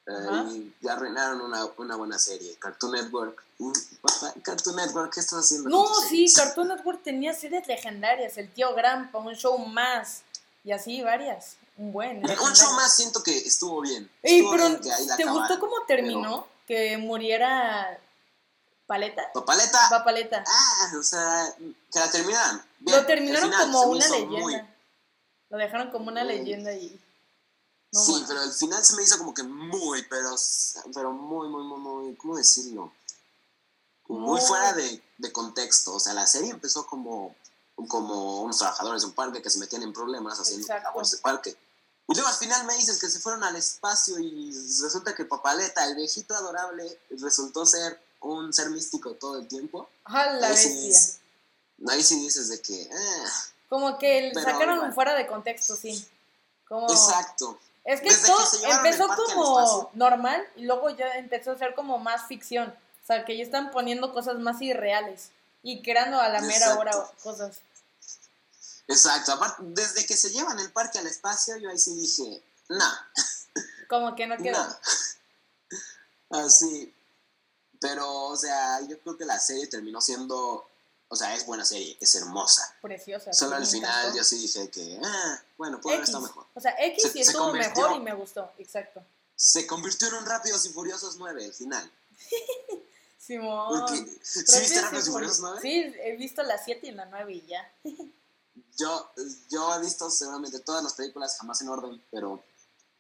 [0.08, 2.56] Eh, y ya arruinaron una, una, buena serie.
[2.60, 3.44] Cartoon Network.
[4.44, 5.70] Cartoon Network, ¿qué estás haciendo?
[5.70, 8.38] No, sí, Cartoon Network tenía series legendarias.
[8.38, 10.22] El tío Grampa, un show más.
[10.64, 11.56] Y así varias.
[11.78, 12.18] Un buen.
[12.24, 14.10] Un show más siento que estuvo bien.
[14.22, 16.48] pero, ¿te gustó cómo terminó?
[16.68, 18.00] Que muriera
[18.88, 19.32] ¿Paleta?
[19.34, 19.80] ¿Papaleta?
[19.90, 20.44] Papaleta.
[20.48, 21.54] Ah, o sea,
[21.92, 22.62] que la terminaron.
[22.82, 24.68] Lo terminaron como una leyenda.
[25.50, 27.00] Lo dejaron como una leyenda y.
[27.96, 30.36] sí, pero el final se me hizo como que muy, pero,
[30.94, 32.92] pero muy, muy, muy, muy, ¿cómo decirlo?
[34.08, 35.96] Muy fuera de, de contexto.
[35.96, 37.36] O sea, la serie empezó como,
[37.88, 41.58] como unos trabajadores de un parque que se metían en problemas haciendo labores de parque.
[42.08, 45.86] Y luego al final me dices que se fueron al espacio y resulta que Papaleta,
[45.86, 49.90] el viejito adorable, resultó ser un ser místico todo el tiempo.
[50.04, 51.00] Ajá, la bestia.
[51.90, 52.84] ahí sí dices de que...
[52.84, 53.24] Eh,
[53.70, 56.08] como que sacaron fuera de contexto, sí.
[56.68, 56.90] Como...
[56.92, 57.60] Exacto.
[57.86, 62.70] Es que esto empezó como normal y luego ya empezó a ser como más ficción.
[63.04, 65.30] O sea, que ya están poniendo cosas más irreales
[65.62, 67.62] y creando a la mera hora cosas.
[68.88, 69.34] Exacto.
[69.34, 72.86] Aparte, desde que se llevan el parque al espacio, yo ahí sí dije, no.
[73.90, 74.66] Como que no quedó.
[76.32, 76.92] Así.
[77.80, 80.68] Pero, o sea, yo creo que la serie terminó siendo,
[81.16, 82.76] o sea, es buena serie, es hermosa.
[82.82, 83.32] Preciosa.
[83.32, 86.46] Solo al final yo sí dije que, ah, bueno, puede haber estado mejor.
[86.54, 89.02] O sea, X sí estuvo mejor y me gustó, exacto.
[89.34, 91.90] Se convirtió en un Rápidos y Furiosos 9, el final.
[93.18, 93.88] Simón.
[94.22, 95.60] ¿Sí viste Rápidos y Furiosos 9?
[95.62, 97.74] Sí, he visto la 7 y la 9 y ya.
[98.78, 99.12] yo,
[99.50, 102.44] yo he visto seguramente todas las películas, jamás en orden, pero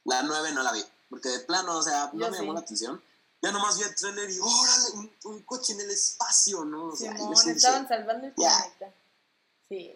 [0.05, 0.85] la 9 no la vi.
[1.09, 3.01] Porque de plano, o sea, no me llamó la atención
[3.45, 6.87] ya nomás vi el trailer y órale, un, coche en el espacio, ¿no?
[6.87, 8.91] O sea, estaban salvando el planeta.
[9.69, 9.95] Sí.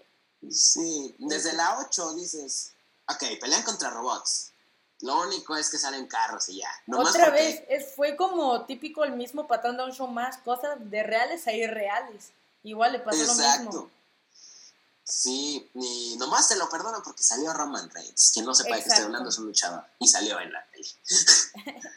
[0.51, 2.73] Sí, desde la 8 dices,
[3.07, 4.51] ok, pelean contra robots.
[5.01, 6.69] Lo único es que salen carros y ya.
[6.95, 7.63] Otra vez,
[7.95, 12.31] fue como típico el mismo patrón de un show más, cosas de reales a irreales.
[12.63, 13.89] Igual le pasó lo mismo.
[15.03, 18.29] Sí, y nomás te lo perdono porque salió Roman Reigns.
[18.31, 19.83] Quien no sepa de qué estoy hablando es un luchador.
[19.97, 20.87] Y salió en la peli.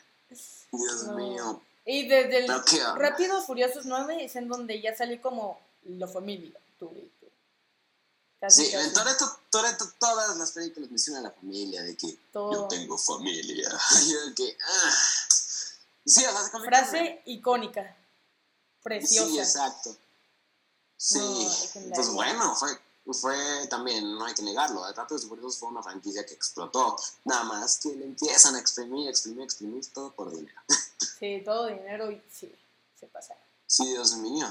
[0.72, 1.62] Dios mío.
[1.84, 2.48] Y desde el
[2.96, 6.58] Rápidos Furiosos 9 es en donde ya salió como la familia.
[6.78, 6.92] Tú,
[8.48, 12.96] sí, en Toreto, Toreto, todas las películas mencionan a la familia, de que yo tengo
[12.98, 13.68] familia.
[14.36, 14.94] que, ah.
[16.04, 16.24] Sí,
[16.64, 17.96] Frase icónica.
[18.82, 19.28] Preciosa.
[19.28, 19.96] Sí, exacto.
[20.96, 21.48] Sí,
[21.94, 22.70] pues bueno, fue
[23.10, 23.36] fue
[23.68, 27.78] también, no hay que negarlo, Rápidos y Furiosos fue una franquicia que explotó, nada más
[27.78, 30.60] que le empiezan a exprimir, exprimir, exprimir todo por dinero.
[31.18, 32.52] Sí, todo dinero y sí,
[32.98, 33.36] se pasa.
[33.64, 34.46] Sí, Dios mío.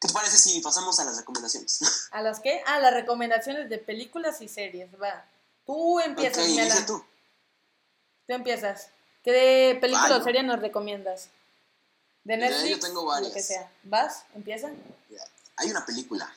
[0.00, 1.80] ¿Qué te parece si pasamos a las recomendaciones?
[2.12, 2.62] ¿A las qué?
[2.66, 5.26] A las recomendaciones de películas y series, va.
[5.66, 7.04] Tú empiezas, okay, tú.
[8.26, 8.88] Tú empiezas.
[9.22, 11.28] ¿Qué película o serie nos recomiendas?
[12.24, 13.28] De Netflix, yo tengo varias.
[13.28, 13.70] Lo que sea.
[13.82, 14.24] ¿Vas?
[14.34, 14.70] ¿Empieza?
[15.58, 16.32] Hay una película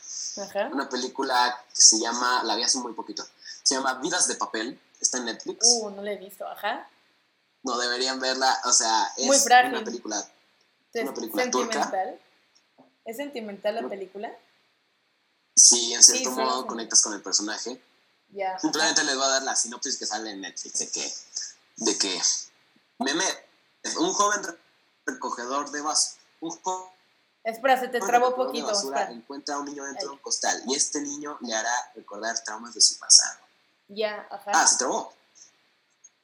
[0.72, 3.26] una película que se llama, la vi hace muy poquito,
[3.64, 5.68] se llama Vidas de Papel, está en Netflix.
[5.68, 6.88] Uh, no la he visto, ajá.
[7.64, 10.32] No, deberían verla, o sea, es una película,
[10.94, 12.20] una película ¿Sentimental?
[13.06, 14.32] ¿Es sentimental la película?
[15.56, 17.82] Sí, en cierto modo conectas con el personaje.
[18.30, 18.58] Ya.
[18.58, 21.14] Simplemente les voy a dar la sinopsis que sale en Netflix de que,
[21.78, 22.22] de que
[23.00, 23.46] Mehmet,
[24.00, 24.42] un joven
[25.06, 26.90] recogedor de vasos, un joven
[27.44, 28.72] Espera, se te trabó poquito.
[29.10, 32.74] encuentra a un niño dentro de un costal y este niño le hará recordar traumas
[32.74, 33.40] de su pasado.
[33.88, 34.52] Ya, ajá.
[34.54, 35.12] Ah, se trabó.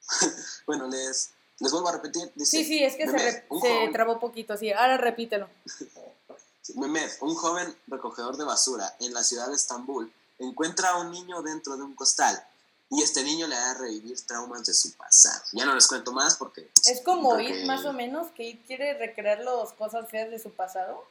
[0.66, 2.32] bueno, les, les vuelvo a repetir.
[2.36, 4.72] sí, sí, es que se, se trabó poquito, sí.
[4.72, 5.48] Ahora repítelo.
[6.76, 11.42] Mehmet, un joven recogedor de basura en la ciudad de Estambul, encuentra a un niño
[11.42, 12.42] dentro de un costal
[12.90, 15.42] y este niño le hará revivir traumas de su pasado.
[15.52, 16.70] Ya no les cuento más porque...
[16.86, 20.50] Es como It, más o menos, que It quiere recrear las cosas feas de su
[20.52, 21.06] pasado.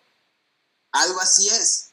[0.92, 1.92] Algo así es.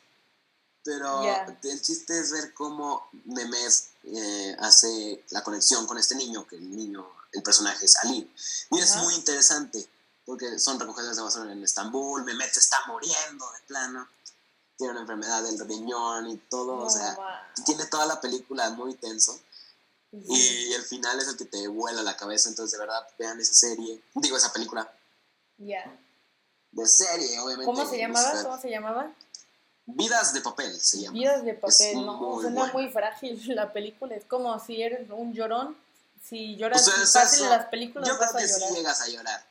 [0.83, 6.57] Pero el chiste es ver cómo Memes eh, hace la conexión con este niño, que
[6.57, 8.31] el niño, el personaje es Ali.
[8.71, 9.89] Y es muy interesante,
[10.27, 14.09] porque son recogedores de basura en Estambul, Mehmet está muriendo de plano,
[14.77, 17.17] tiene una enfermedad del riñón y todo, o sea,
[17.65, 19.41] tiene toda la película muy tenso.
[20.29, 23.55] Y el final es el que te vuela la cabeza, entonces de verdad vean esa
[23.55, 24.91] serie, digo esa película.
[25.59, 25.99] Ya.
[26.71, 27.65] De serie, obviamente.
[27.65, 28.43] ¿Cómo se llamaba?
[28.43, 29.13] ¿Cómo se llamaba?
[29.87, 31.15] Vidas de papel se llama.
[31.15, 34.15] Vidas de papel, no, suena muy frágil la película.
[34.15, 35.77] Es como si eres un llorón.
[36.23, 39.47] Si lloras pues fácil en las películas, yo creo que sí llegas a llorar.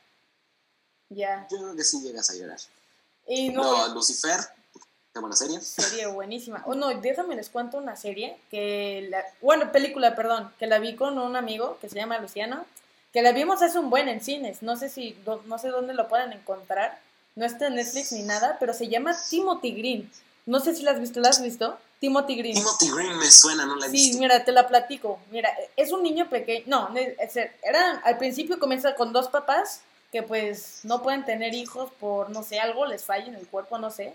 [1.08, 1.46] Ya.
[1.48, 2.58] Yo creo que sí llegas a llorar.
[3.28, 4.40] Y no, Lucifer,
[5.14, 5.60] qué buena serie.
[5.60, 6.62] Serie buenísima.
[6.66, 10.96] Oh, no, déjame les cuento una serie que la, bueno, película, perdón, que la vi
[10.96, 12.66] con un amigo que se llama Luciano,
[13.12, 14.62] que la vimos hace un buen en cines.
[14.62, 16.98] No sé si no sé dónde lo pueden encontrar.
[17.36, 20.10] No está en Netflix ni nada, pero se llama Timothy Green.
[20.46, 21.78] No sé si la has visto, ¿la has visto?
[22.00, 22.54] Timothy Green.
[22.54, 24.12] Timothy Green me suena, no la he visto.
[24.12, 25.20] Sí, mira, te la platico.
[25.30, 26.64] Mira, es un niño pequeño.
[26.66, 26.90] No,
[27.62, 29.80] era, al principio comienza con dos papás
[30.12, 33.78] que pues no pueden tener hijos por, no sé, algo les falla en el cuerpo,
[33.78, 34.14] no sé.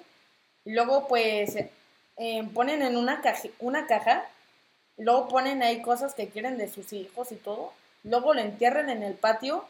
[0.65, 1.55] Luego pues
[2.17, 4.25] eh, ponen en una caja, una caja,
[4.97, 7.73] luego ponen ahí cosas que quieren de sus hijos y todo.
[8.03, 9.65] Luego lo entierran en el patio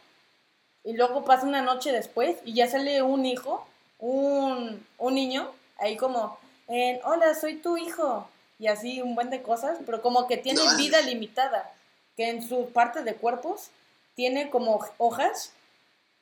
[0.84, 3.68] y luego pasa una noche después y ya sale un hijo,
[4.00, 8.28] un, un niño, ahí como en, hola, soy tu hijo,
[8.60, 11.72] y así un buen de cosas, pero como que tiene vida limitada,
[12.16, 13.70] que en su parte de cuerpos
[14.16, 15.54] tiene como hojas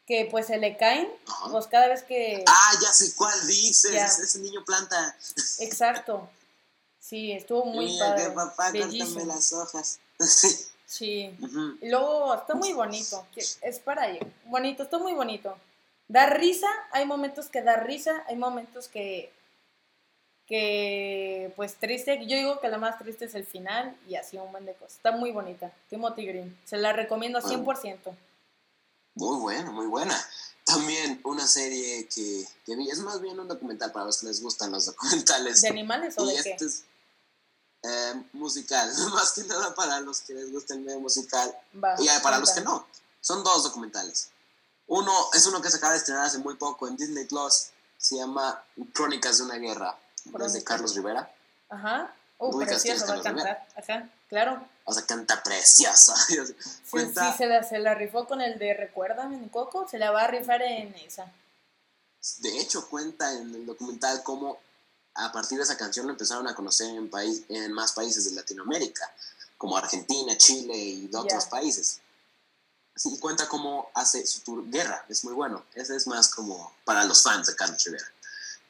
[0.08, 1.10] que pues se le caen,
[1.52, 2.44] pues cada vez que...
[2.48, 5.16] Ah, ya sé cuál dices, ese niño planta.
[5.60, 6.30] Exacto.
[6.98, 8.32] Sí, estuvo muy padre.
[8.32, 10.00] papá, las hojas.
[10.86, 11.38] sí.
[11.82, 14.26] Y luego está muy bonito, es para ello.
[14.46, 15.58] Bonito, está muy bonito.
[16.08, 19.32] Da risa, hay momentos que da risa, hay momentos que
[20.48, 24.50] que pues triste, yo digo que la más triste es el final y así un
[24.52, 24.96] buen de cosas.
[24.96, 28.16] Está muy bonita, Timothy Green, se la recomiendo 100%.
[29.18, 30.16] Muy buena, muy buena.
[30.64, 34.42] También una serie que, que, vi, es más bien un documental para los que les
[34.42, 35.62] gustan los documentales.
[35.62, 36.66] ¿De animales o de este qué?
[36.66, 36.84] Es,
[37.84, 41.56] eh, musical, más que nada para los que les gusta el medio musical
[42.00, 42.86] y para los que no.
[43.22, 44.30] Son dos documentales.
[44.88, 48.16] Uno es uno que se acaba de estrenar hace muy poco en Disney Plus, se
[48.16, 51.30] llama Crónicas de una guerra de Carlos Rivera.
[51.70, 52.14] Ajá.
[52.38, 53.68] Uh, precioso, va a cantar.
[53.76, 54.68] Ajá, claro.
[54.90, 56.16] O sea, canta preciosa.
[56.28, 56.38] sí,
[56.86, 60.28] sí, se la, se la rifó con el de Recuérdame, Coco, se la va a
[60.28, 61.30] rifar en esa.
[62.38, 64.58] De hecho, cuenta en el documental cómo
[65.14, 68.32] a partir de esa canción lo empezaron a conocer en, país, en más países de
[68.32, 69.12] Latinoamérica,
[69.58, 72.00] como Argentina, Chile y de otros países.
[72.96, 75.66] Así cuenta cómo hace su tour Guerra, es muy bueno.
[75.74, 78.08] Ese es más como para los fans de Carlos Rivera.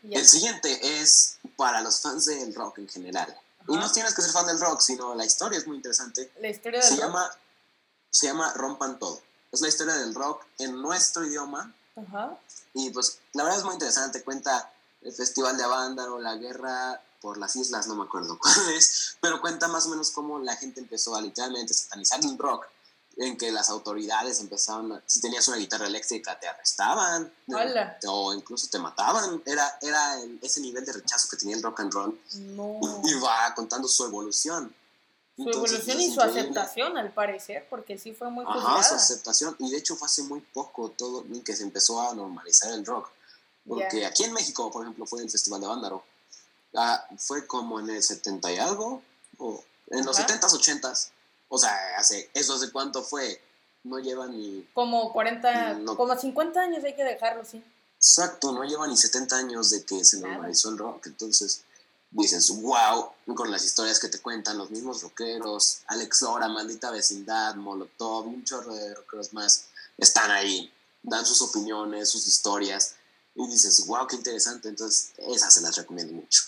[0.10, 3.40] El siguiente es para los fans del rock en general.
[3.68, 6.32] Y no tienes que ser fan del rock, sino la historia es muy interesante.
[6.40, 7.30] La historia del se Llama,
[8.10, 9.22] se llama Rompan Todo.
[9.52, 11.74] Es la historia del rock en nuestro idioma.
[11.96, 12.38] Ajá.
[12.74, 14.24] Y pues la verdad es muy interesante.
[14.24, 19.18] Cuenta el Festival de o la guerra por las islas, no me acuerdo cuál es,
[19.22, 22.68] pero cuenta más o menos cómo la gente empezó a literalmente satanizar el rock
[23.18, 27.34] en que las autoridades empezaban, si tenías una guitarra eléctrica te arrestaban
[28.08, 29.42] o incluso te mataban.
[29.46, 32.22] Era, era ese nivel de rechazo que tenía el rock and roll.
[32.36, 32.80] No.
[33.04, 34.74] Y va contando su evolución.
[35.36, 39.56] Su evolución y su aceptación, al parecer, porque sí fue muy Ajá, su aceptación.
[39.60, 43.10] Y de hecho fue hace muy poco todo que se empezó a normalizar el rock.
[43.68, 46.04] Porque aquí en México, por ejemplo, fue el Festival de Vándaro.
[46.76, 49.02] Ah, fue como en el 70 y algo,
[49.40, 51.10] o en los 70s, 80s
[51.50, 53.42] o sea, hace, ¿eso hace cuánto fue?
[53.84, 54.68] No lleva ni...
[54.74, 57.64] Como 40, como 50 años hay que dejarlo, sí.
[57.98, 61.64] Exacto, no lleva ni 70 años de que se normalizó el rock, entonces
[62.12, 67.56] dices, wow, con las historias que te cuentan los mismos rockeros, Alex Lora, Maldita Vecindad,
[67.56, 69.66] Molotov, un chorro de rockeros más,
[69.98, 70.72] están ahí,
[71.04, 72.96] dan sus opiniones, sus historias,
[73.36, 76.44] y dices, wow, qué interesante, entonces esas se las recomiendo mucho.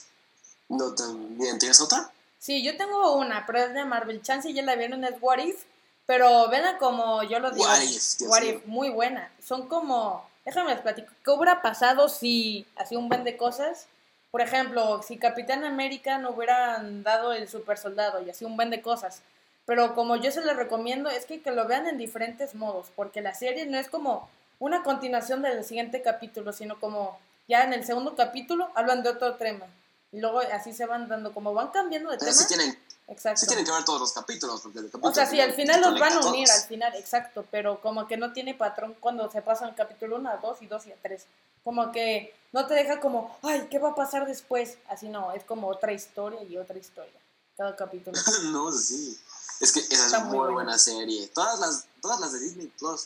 [0.69, 2.12] ¿No también tienes otra?
[2.39, 4.21] Sí, yo tengo una, pero es de Marvel.
[4.21, 5.63] Chance ya la vieron, es What If.
[6.06, 7.65] Pero ven como yo lo digo.
[7.65, 9.32] What If, muy buena.
[9.43, 13.88] Son como, déjame les platico, ¿qué hubiera pasado si hacía un buen de cosas?
[14.32, 18.69] Por ejemplo, si Capitán América no hubieran dado el super soldado y hacía un buen
[18.69, 19.21] de cosas.
[19.65, 23.21] Pero como yo se les recomiendo, es que, que lo vean en diferentes modos, porque
[23.21, 27.86] la serie no es como una continuación del siguiente capítulo, sino como ya en el
[27.86, 29.65] segundo capítulo hablan de otro tema.
[30.12, 32.32] Y luego así se van dando, como van cambiando de tema.
[32.32, 33.41] Sí tienen, exacto.
[33.41, 34.62] sí tienen que ver todos los capítulos.
[34.62, 37.45] Porque el o sea, sí, al final los van a unir, al final, exacto.
[37.52, 40.88] Pero como que no tiene patrón cuando se pasan capítulo 1 a 2 y 2
[40.88, 41.26] y a 3.
[41.63, 44.78] Como que no te deja como, ay, ¿qué va a pasar después?
[44.88, 47.19] Así no, es como otra historia y otra historia.
[47.56, 48.17] Cada capítulo.
[48.45, 49.19] no, sí.
[49.60, 51.28] Es que esa es una muy, buena serie.
[51.28, 53.06] Todas las, todas las de Disney Plus,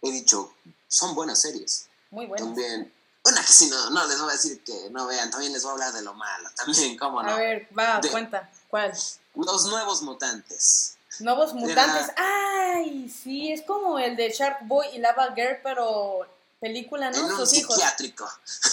[0.00, 0.54] he dicho,
[0.88, 1.88] son buenas series.
[2.10, 2.46] Muy buenas.
[2.46, 2.92] También
[3.24, 5.70] una que si no, no les voy a decir que no vean, también les voy
[5.70, 7.30] a hablar de lo malo, también, ¿cómo no?
[7.30, 8.92] A ver, va, cuenta, ¿cuál?
[9.34, 10.96] Los nuevos mutantes.
[11.20, 16.26] Nuevos mutantes, ay, sí, es como el de Shark Boy y Lava Girl, pero
[16.58, 17.18] película, ¿no?
[17.18, 18.28] En un psiquiátrico.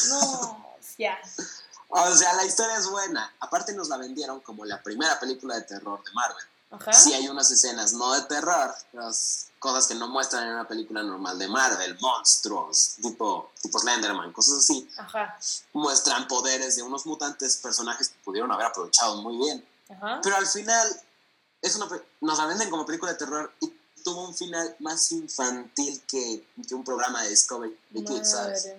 [0.07, 1.19] No, ya.
[1.89, 3.33] O sea, la historia es buena.
[3.39, 6.43] Aparte nos la vendieron como la primera película de terror de Marvel.
[6.71, 6.93] Ajá.
[6.93, 9.09] Sí hay unas escenas no de terror, pero
[9.60, 14.60] cosas que no muestran en una película normal de Marvel, monstruos, tipo, tipo Slenderman, cosas
[14.60, 14.89] así.
[14.98, 15.38] Ajá.
[15.74, 19.65] Muestran poderes de unos mutantes, personajes que pudieron haber aprovechado muy bien.
[19.89, 20.19] Ajá.
[20.24, 21.02] Pero al final
[21.62, 21.88] es una,
[22.22, 26.74] nos la venden como película de terror y tuvo un final más infantil que, que
[26.74, 28.72] un programa de Discovery Kids, ¿sabes?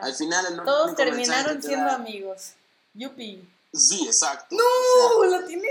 [0.00, 2.52] Al final el Todos terminaron siendo da- amigos.
[2.94, 3.46] Yupi.
[3.74, 4.56] Sí, exacto.
[4.56, 5.24] ¡No!
[5.24, 5.68] ¡La tiene!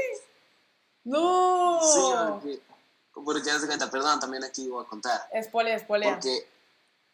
[1.06, 1.80] ¡No!
[1.80, 2.62] O sea, sí, porque,
[3.14, 5.28] porque haz de cuenta, perdón, también aquí voy a contar.
[5.44, 6.14] Spoiler, spoiler.
[6.14, 6.48] Porque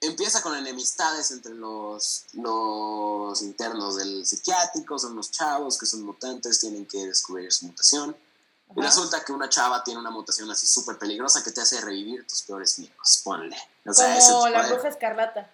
[0.02, 6.60] empieza con enemistades entre los, los internos del psiquiátrico, son los chavos que son mutantes,
[6.60, 8.16] tienen que descubrir su mutación.
[8.76, 12.28] Y resulta que una chava tiene una mutación así súper peligrosa que te hace revivir
[12.28, 13.58] tus peores miedos, ponle.
[13.86, 15.50] O sea, Como la bruja escarlata.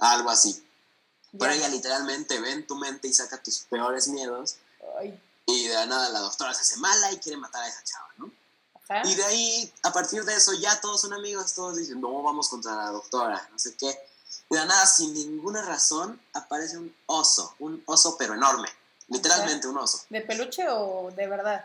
[0.00, 0.62] Algo así.
[1.38, 1.58] Pero Ya.
[1.58, 4.56] ella literalmente ve en tu mente y saca tus peores miedos.
[4.98, 5.20] Ay.
[5.46, 8.08] Y de la nada la doctora se hace mala y quiere matar a esa chava,
[8.18, 8.30] ¿no?
[8.88, 9.02] Ajá.
[9.08, 12.48] Y de ahí, a partir de eso, ya todos son amigos, todos dicen, no, vamos
[12.48, 13.98] contra la doctora, no sé qué.
[14.48, 18.68] Y de nada, sin ninguna razón, aparece un oso, un oso pero enorme,
[19.08, 20.02] literalmente un oso.
[20.08, 21.64] ¿De peluche o de verdad?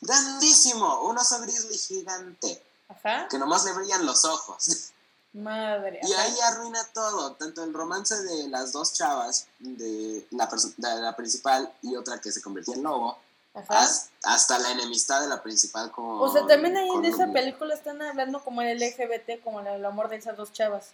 [0.00, 3.28] Grandísimo, un oso grizzly gigante, Ajá.
[3.28, 4.90] que nomás le brillan los ojos.
[5.34, 6.00] Madre.
[6.02, 6.22] Y ajá.
[6.22, 11.72] ahí arruina todo, tanto el romance de las dos chavas, de la, de la principal
[11.82, 13.18] y otra que se convirtió en lobo,
[13.54, 13.86] Ajá.
[14.24, 16.04] hasta la enemistad de la principal con...
[16.20, 19.84] O sea, también ahí en esa película están hablando como el LGBT, como el, el
[19.84, 20.88] amor de esas dos chavas.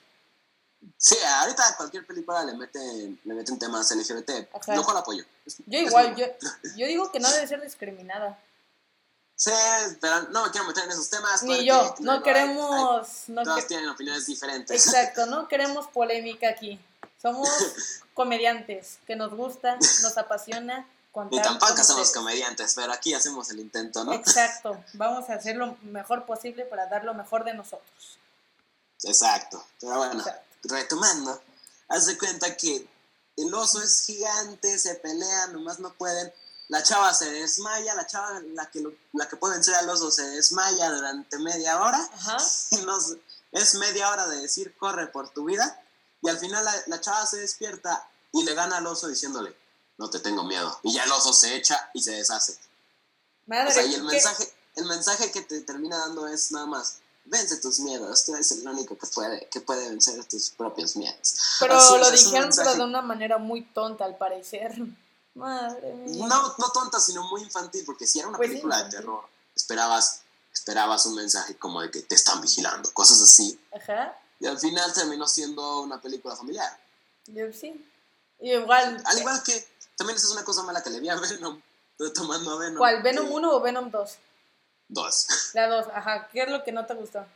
[0.99, 4.77] Sí, ahorita cualquier película le meten, le meten temas LGBT, Ajá.
[4.77, 5.25] lo cual apoyo.
[5.47, 6.27] Es- Yo igual, yo,
[6.77, 8.39] yo digo que no debe ser discriminada.
[9.37, 9.51] Sí,
[10.01, 11.43] pero no me quiero meter en esos temas.
[11.43, 13.25] Ni yo, no hay- queremos...
[13.29, 14.87] No todos que- tienen opiniones diferentes.
[14.87, 16.79] Exacto, no queremos polémica aquí.
[17.21, 17.49] Somos
[18.15, 20.87] comediantes, que nos gusta, nos apasiona.
[21.31, 22.11] Ni tampoco somos ustedes.
[22.13, 24.13] comediantes, pero aquí hacemos el intento, ¿no?
[24.13, 28.19] Exacto, vamos a hacer lo mejor posible para dar lo mejor de nosotros.
[29.03, 29.65] Exacto.
[29.81, 30.43] Pero bueno, Exacto.
[30.65, 31.43] retomando,
[31.89, 32.89] haz de cuenta que
[33.37, 36.33] el oso es gigante, se pelean, nomás no pueden.
[36.69, 40.11] La chava se desmaya, la chava, la que, lo- la que puede vencer al oso,
[40.11, 41.99] se desmaya durante media hora.
[42.15, 42.37] Ajá.
[43.53, 45.83] Y es media hora de decir corre por tu vida.
[46.23, 49.57] Y al final la, la chava se despierta y le gana al oso diciéndole,
[50.01, 50.81] no te tengo miedo.
[50.83, 52.57] Y ya el oso se echa y se deshace.
[53.47, 56.65] Madre, O sea, y el ¿qué- mensaje, el mensaje que te termina dando es nada
[56.67, 60.97] más, vence tus miedos, tú eres el único que puede, que puede vencer tus propios
[60.97, 61.35] miedos.
[61.61, 64.73] Pero Así lo un dijeron mensaje- de una manera muy tonta al parecer.
[65.35, 66.27] Madre mía.
[66.27, 70.23] No, no tonta, sino muy infantil, porque si era una Pues película de terror, esperabas,
[70.53, 73.61] esperabas un mensaje como de que te están vigilando, cosas así.
[73.77, 74.17] Ajá.
[74.41, 76.81] Y al final terminó siendo una película familiar.
[77.27, 77.87] Yo sí.
[78.41, 79.03] Igual.
[79.05, 79.69] Al igual que,
[80.01, 81.61] también esa es una cosa mala que le vi a Venom,
[82.15, 82.79] tomando a Venom.
[82.79, 83.03] ¿Cuál?
[83.03, 84.11] ¿Venom que- 1 o Venom 2?
[84.89, 85.27] Dos.
[85.53, 86.27] La 2, ajá.
[86.33, 87.27] ¿Qué es lo que no te gustó?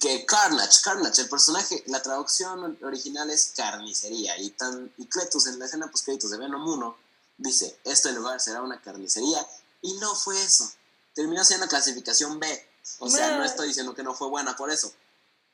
[0.00, 5.58] que Carnage, Carnage, el personaje, la traducción original es carnicería y tan y Cletus en
[5.58, 6.96] la escena post créditos de Venom 1
[7.38, 9.46] dice, este lugar será una carnicería
[9.82, 10.68] y no fue eso.
[11.14, 12.68] Terminó siendo clasificación B.
[12.98, 14.92] O sea, no estoy diciendo que no fue buena por eso.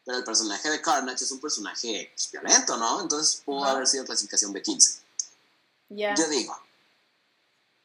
[0.05, 3.01] Pero el personaje de Carnage es un personaje pues, violento, ¿no?
[3.03, 5.01] Entonces pudo haber sido clasificación B15.
[5.89, 6.59] Yo digo.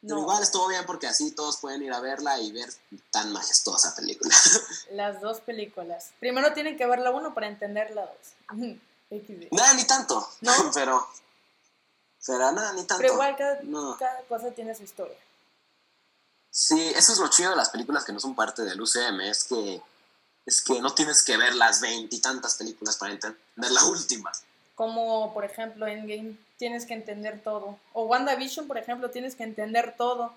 [0.02, 0.22] Pero No.
[0.22, 2.68] igual estuvo bien porque así todos pueden ir a verla y ver
[3.10, 4.34] tan majestuosa película.
[4.92, 6.10] Las dos películas.
[6.20, 8.12] Primero tienen que ver la 1 para entender la 2.
[9.10, 9.52] XD.
[9.52, 10.28] nada, ni tanto.
[10.42, 10.52] ¿No?
[10.74, 11.08] pero.
[12.26, 13.00] Pero nada, ni tanto.
[13.02, 13.96] Pero igual cada, No.
[13.98, 15.16] cada cosa tiene su historia.
[16.50, 19.44] Sí, eso es lo chido de las películas que no son parte del UCM, es
[19.44, 19.82] que,
[20.46, 23.38] es que no tienes que ver las veintitantas películas para entender
[23.72, 24.30] la última.
[24.74, 27.78] Como por ejemplo Endgame, tienes que entender todo.
[27.92, 30.32] O WandaVision, por ejemplo, tienes que entender todo.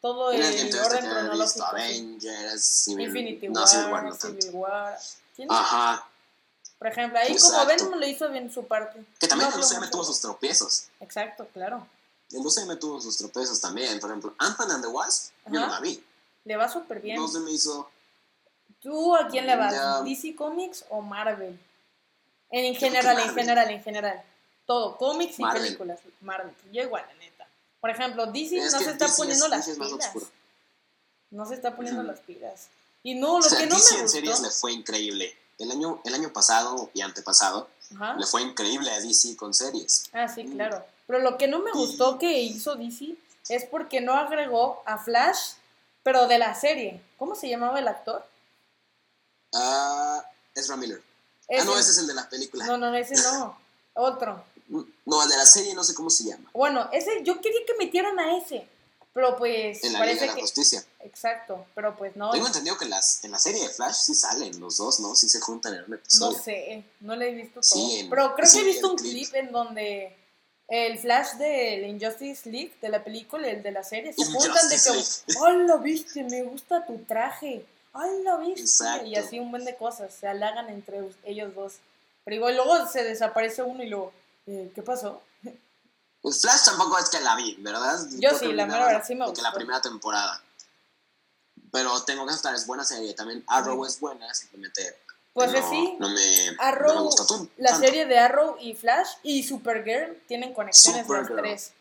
[0.00, 1.64] Todo el orden cronológico.
[1.66, 4.14] Avengers, Civil, Infinity no, War, Civil War no.
[4.14, 4.98] Civil War.
[5.36, 6.06] Tienes- Ajá,
[6.78, 7.66] Por ejemplo, ahí como.
[7.66, 9.04] Venom lo hizo bien su parte.
[9.18, 10.84] que también No el UCM tuvo sus tropiezos.
[11.00, 11.86] Exacto, claro.
[12.30, 14.00] El UCM tuvo sus tropiezos también.
[14.00, 15.74] Por ejemplo, Ant-Man and the Wasp, yo no Ajá.
[15.74, 16.02] la vi.
[16.44, 17.16] Le va súper bien.
[17.16, 17.90] No se me hizo.
[18.80, 20.02] ¿Tú a quién le vas?
[20.04, 21.58] ¿DC Comics o Marvel?
[22.50, 24.22] En general, en general, en general.
[24.66, 25.62] Todo, cómics y Marvel.
[25.62, 26.00] películas.
[26.20, 26.54] Marvel.
[26.72, 27.46] Yo igual, la neta.
[27.80, 30.12] Por ejemplo, DC Es no se está DC poniendo es- las DC pilas.
[31.30, 32.68] No se está poniendo las pilas.
[33.02, 34.46] Y no, lo O sea, que no DC me en series gustó.
[34.46, 35.36] le fue increíble.
[35.58, 38.14] El año, el año pasado y antepasado Ajá.
[38.14, 40.08] le fue increíble a DC con series.
[40.12, 40.84] Ah, sí, claro.
[41.06, 43.14] Pero lo que no me gustó que hizo DC
[43.48, 45.52] es porque no agregó a Flash,
[46.02, 47.00] pero de la serie.
[47.18, 48.24] ¿Cómo se llamaba el actor?
[49.54, 50.24] Ah,
[50.54, 51.02] Ezra Miller.
[51.58, 52.64] Ah, no, ese es el de la película.
[52.66, 53.58] No, no, ese no.
[53.94, 54.44] Otro.
[54.68, 56.48] No, el de la serie no sé cómo se llama.
[56.54, 58.66] Bueno, ese, yo quería que metieran a ese.
[59.12, 59.82] Pero pues.
[59.82, 60.36] En la parece Liga de que.
[60.36, 60.84] la Justicia.
[61.00, 62.30] Exacto, pero pues no.
[62.30, 65.16] Tengo entendido que las, en la serie de Flash sí salen los dos, ¿no?
[65.16, 66.38] Sí se juntan en un No episodio.
[66.40, 67.62] sé, no le he visto todo.
[67.64, 69.10] Sí, en- pero creo sí, que he visto un clip.
[69.30, 70.16] clip en donde
[70.68, 74.68] el Flash de la Injustice League, de la película, el de la serie, se juntan
[74.68, 76.22] de que, ¡Hola, viste!
[76.22, 77.66] Me gusta tu traje.
[77.92, 78.60] ¡Hola, viste!
[78.60, 79.06] Exacto.
[79.06, 81.74] Y así un buen de cosas, se halagan entre ellos dos.
[82.24, 84.12] Pero igual luego se desaparece uno y luego,
[84.46, 85.22] eh, ¿qué pasó?
[85.42, 87.98] El Flash tampoco es que la vi, ¿verdad?
[88.18, 89.58] Yo Creo sí, la mera verdad sí me de que la gustó.
[89.58, 90.42] primera temporada.
[91.72, 93.14] Pero tengo que aceptar, es buena serie.
[93.14, 94.98] También Arrow es buena, simplemente.
[95.32, 97.48] Pues no, sí, No me, Arrow, no me gustó tú.
[97.56, 97.86] la tanto.
[97.86, 101.72] serie de Arrow y Flash y Supergirl tienen conexiones las tres.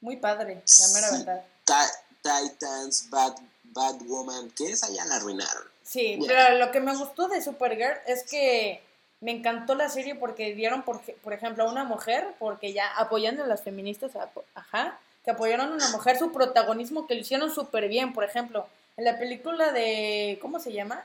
[0.00, 1.16] Muy padre, la mera Sí.
[1.24, 1.44] verdad.
[1.64, 3.34] Ti- Titans, Bad,
[3.76, 5.62] Batwoman, que esa ya la arruinaron.
[5.84, 8.82] Sí, pero lo que me gustó de Supergirl es que
[9.20, 13.44] me encantó la serie porque dieron, por, por ejemplo, a una mujer, porque ya apoyando
[13.44, 14.12] a las feministas,
[14.54, 18.12] ajá, que apoyaron a una mujer su protagonismo, que lo hicieron súper bien.
[18.12, 18.66] Por ejemplo,
[18.96, 21.04] en la película de, ¿cómo se llama?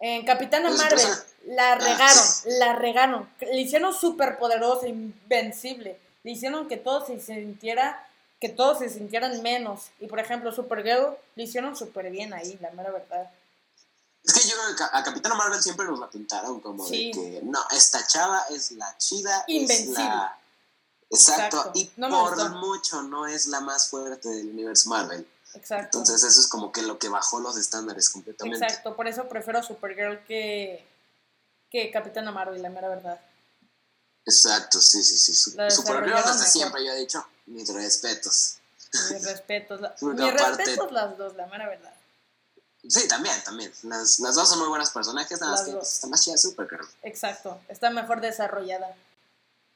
[0.00, 1.26] En Capitana ¿Es Marvel, Rosa?
[1.46, 2.24] la Ah, regaron,
[2.58, 3.30] la regaron.
[3.40, 5.98] Le hicieron súper poderosa, invencible.
[6.22, 8.06] Le hicieron que todo se sintiera,
[8.44, 9.84] que todos se sintieran menos.
[10.00, 13.30] Y por ejemplo, Supergirl le hicieron súper bien ahí, la mera verdad.
[14.22, 17.06] Es que yo creo que a Capitana Marvel siempre nos la pintaron como Sí.
[17.06, 19.44] de que no, esta chava es la chida.
[19.48, 19.94] es Invencible.
[20.04, 20.38] la-
[21.08, 21.56] Exacto.
[21.56, 21.70] Exacto.
[21.78, 25.26] Y No por mucho no es la más fuerte del universo Marvel.
[25.54, 25.98] Exacto.
[25.98, 28.62] Entonces eso es como que lo que bajó los estándares completamente.
[28.62, 30.86] Exacto, por eso prefiero Supergirl que,
[31.70, 33.18] que Capitana Marvel, la mera verdad.
[34.26, 35.32] Exacto, sí, sí, sí.
[35.70, 38.58] Supergirl desde siempre yo he dicho, mis respetos.
[39.10, 39.80] Mis respetos.
[39.80, 41.94] la- mis aparte- respetos las dos, la mera verdad.
[42.86, 43.72] Sí, también, también.
[43.84, 45.90] Las, las dos son muy buenos personajes, nada más que dos.
[45.90, 46.86] está más chida Supergirl.
[47.02, 48.94] Exacto, está mejor desarrollada.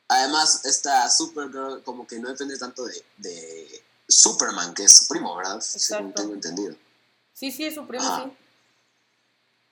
[0.08, 5.34] Además, esta Supergirl como que no depende tanto de, de Superman, que es su primo,
[5.36, 5.60] ¿verdad?
[5.60, 6.74] Según tengo entendido.
[7.32, 8.24] Sí, sí, es su primo, Ajá.
[8.24, 8.36] sí.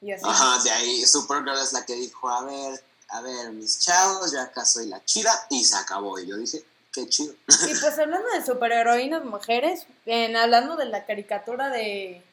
[0.06, 0.24] Y así.
[0.26, 4.40] Ajá, de ahí Supergirl es la que dijo, a ver, a ver, mis chavos, yo
[4.40, 6.18] acá soy la chida, y se acabó.
[6.18, 6.64] Y yo dije,
[6.96, 7.32] qué chido.
[7.68, 12.24] Y pues hablando de superheroínas mujeres, en, hablando de la caricatura de...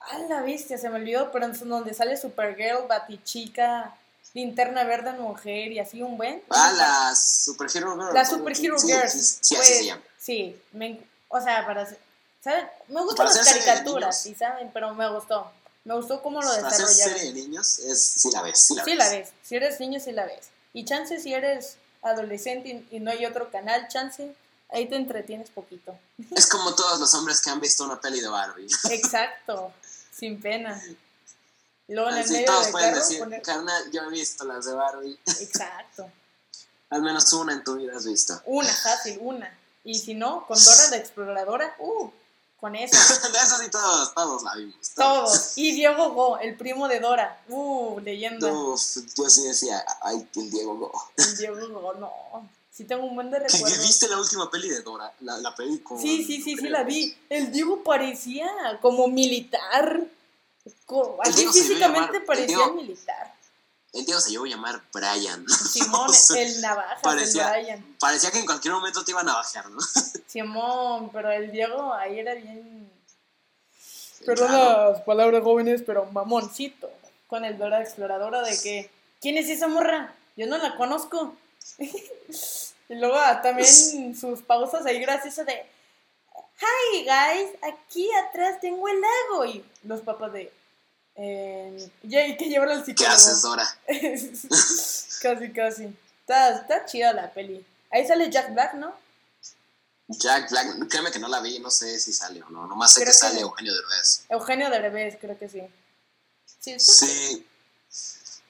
[0.00, 0.78] ¡Ah, la bestia!
[0.78, 3.96] Se me olvidó, pero en donde sale Supergirl, Batichica,
[4.32, 6.42] Linterna Verde mujer y así un buen.
[6.50, 8.14] Ah, la Superhero Girl.
[8.14, 8.24] La.
[8.24, 9.38] Superhero sí, Girls.
[9.42, 10.02] Sí, así pues, se llama.
[10.18, 11.84] Sí, me- o sea, para...
[12.40, 12.68] ¿saben?
[12.88, 14.70] Me gustan Para las caricaturas, sí, ¿saben?
[14.72, 15.50] Pero me gustó.
[15.84, 17.34] Me gustó cómo lo Para hacer serie de desarrollaron.
[17.50, 18.98] niños, es, sí la ves, sí la Sí ves.
[18.98, 19.28] la ves.
[19.42, 20.48] Si eres niño, sí la ves.
[20.74, 24.34] Y chance si eres adolescente y, y no hay otro canal, chance,
[24.70, 25.98] ahí te entretienes poquito.
[26.34, 28.68] Es como todos los hombres que han visto una peli de Barbie.
[28.90, 29.72] Exacto,
[30.12, 30.80] sin pena.
[31.88, 33.42] Luego en el Así medio todos del pueden carro decir, poner...
[33.42, 35.18] carnal, yo he visto las de Barbie.
[35.40, 36.10] Exacto.
[36.90, 38.40] Al menos una en tu vida has visto.
[38.46, 39.58] Una, fácil, una.
[39.84, 42.10] Y si no, con Dora la exploradora, uh,
[42.60, 42.96] con eso.
[42.96, 44.76] de eso sí todos, todos la vimos.
[44.94, 45.52] Todos.
[45.56, 47.40] Y Diego Go, el primo de Dora.
[47.48, 48.52] Uh, leyenda.
[48.52, 48.80] Uf,
[49.16, 50.92] yo sí decía, ay, el Diego Go.
[51.16, 52.12] El Diego Go, no.
[52.72, 53.78] Sí tengo un buen de ¿Que recuerdos.
[53.86, 55.12] ¿Viste la última peli de Dora?
[55.20, 55.98] La, la peli con...
[56.00, 57.16] Sí, sí, sí, sí la vi.
[57.28, 58.48] El Diego parecía
[58.80, 60.00] como militar.
[61.22, 63.34] Así físicamente llamar- parecía Diego- militar.
[63.92, 65.48] El Diego se llevó a llamar Brian.
[65.48, 67.96] Simón, O sea, el navajas, parecía- el Brian.
[67.98, 69.78] Parecía que en cualquier momento te iban a bajar, ¿no?
[70.26, 72.90] Simón, pero el Diego ahí era bien.
[74.24, 74.26] Claro.
[74.26, 76.90] Perdón las palabras jóvenes, pero mamoncito.
[77.26, 78.90] Con el Dora Exploradora de que.
[79.20, 80.14] ¿Quién es esa morra?
[80.36, 81.34] Yo no la conozco.
[81.78, 85.66] y luego ah, también sus pausas ahí graciosas de.
[86.60, 89.44] Hi guys, aquí atrás tengo el lago.
[89.46, 90.52] Y los papás de.
[91.20, 93.14] Eh, y hay que llevarlo al ¿Qué psicólogo.
[93.16, 93.78] haces, Dora?
[95.22, 95.96] casi, casi.
[96.20, 97.64] Está, está chida la peli.
[97.90, 98.94] Ahí sale Jack Black, ¿no?
[100.08, 102.66] Jack Black, créeme que no la vi, no sé si sale o no.
[102.66, 103.40] Nomás sé Creo que que sale.
[103.40, 104.24] Eugenio Derbez.
[104.28, 105.62] Eugenio Derbez, creo que sí.
[106.60, 107.46] Sí, Sí.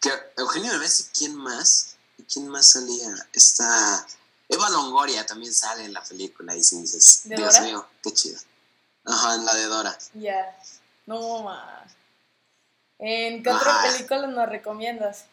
[0.01, 1.97] Que Eugenio Derbez y quién más?
[2.19, 3.09] ¿Y quién más salía?
[3.33, 4.07] Está...
[4.51, 7.67] Eva Longoria también sale en la película y si dices, ¿De Dios Dora?
[7.67, 8.39] mío, qué chido.
[9.05, 9.99] Ajá, en la de Dora.
[10.15, 10.59] Ya.
[11.07, 11.91] No más.
[12.99, 13.91] ¿En qué otra Ajá.
[13.93, 15.25] película nos recomiendas?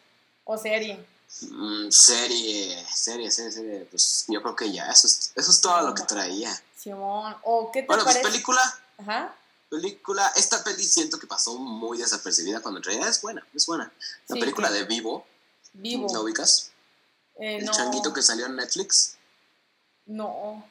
[0.44, 1.04] ¿O serie?
[1.50, 3.78] Mm, serie, serie, serie, serie.
[3.90, 6.56] Pues yo creo que ya, eso es, eso es todo lo que traía.
[6.78, 7.36] Simón.
[7.42, 9.34] ¿O qué te Bueno, pues película, Ajá.
[9.68, 13.92] película, esta peli siento que pasó muy desapercibida cuando en realidad es buena, es buena.
[14.28, 14.74] La Sí, película sí.
[14.74, 15.26] de Vivo,
[15.72, 16.06] Vivo.
[16.12, 16.70] ¿la ubicas?
[17.40, 17.72] Eh, El no.
[17.72, 19.16] changuito que salió en Netflix.
[20.06, 20.64] No.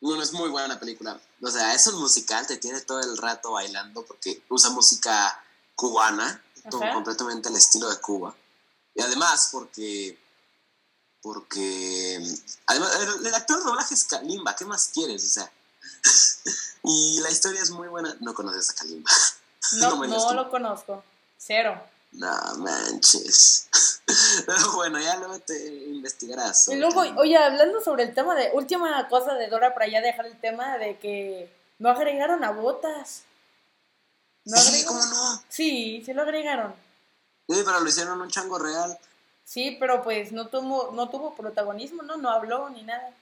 [0.00, 1.20] Bueno, es muy buena película.
[1.42, 5.42] O sea, es un musical, te tiene todo el rato bailando porque usa música
[5.80, 6.92] cubana, Ajá.
[6.92, 8.34] completamente al estilo de Cuba.
[8.94, 10.18] Y además porque
[11.22, 12.22] porque
[12.66, 12.90] además
[13.24, 15.24] el, actor de doblaje es Kalimba, ¿qué más quieres?
[15.24, 15.50] O sea,
[16.84, 18.14] y la historia es muy buena.
[18.20, 19.10] No conoces a Kalimba.
[19.72, 21.04] No, no, lo conozco.
[21.36, 21.80] Cero.
[22.12, 23.68] No manches.
[24.46, 26.66] Pero bueno, ya luego te investigarás.
[26.68, 28.50] Y luego, oye, hablando sobre el tema de.
[28.54, 33.22] Última cosa de Dora para ya dejar el tema de que no agregaron a botas.
[34.44, 35.42] ¿No sí, ¿cómo no?
[35.48, 36.74] Sí, sí lo agregaron.
[37.48, 38.98] Sí, pero lo hicieron un chango real.
[39.44, 42.16] Sí, pero pues no tuvo, no tuvo protagonismo, ¿no?
[42.16, 43.12] No habló ni nada.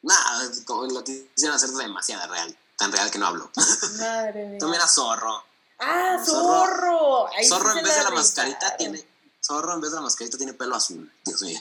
[0.00, 0.50] Nada,
[0.90, 2.56] lo quisieron hacer demasiado real.
[2.76, 3.50] Tan real que no habló.
[3.98, 4.58] Madre mía.
[4.58, 5.44] También era zorro.
[5.78, 7.28] ¡Ah, zorro!
[7.46, 9.04] Zorro, en vez de la mascarita tiene.
[9.44, 11.12] Zorro en vez de la mascarita tiene pelo azul.
[11.24, 11.60] Dios mío.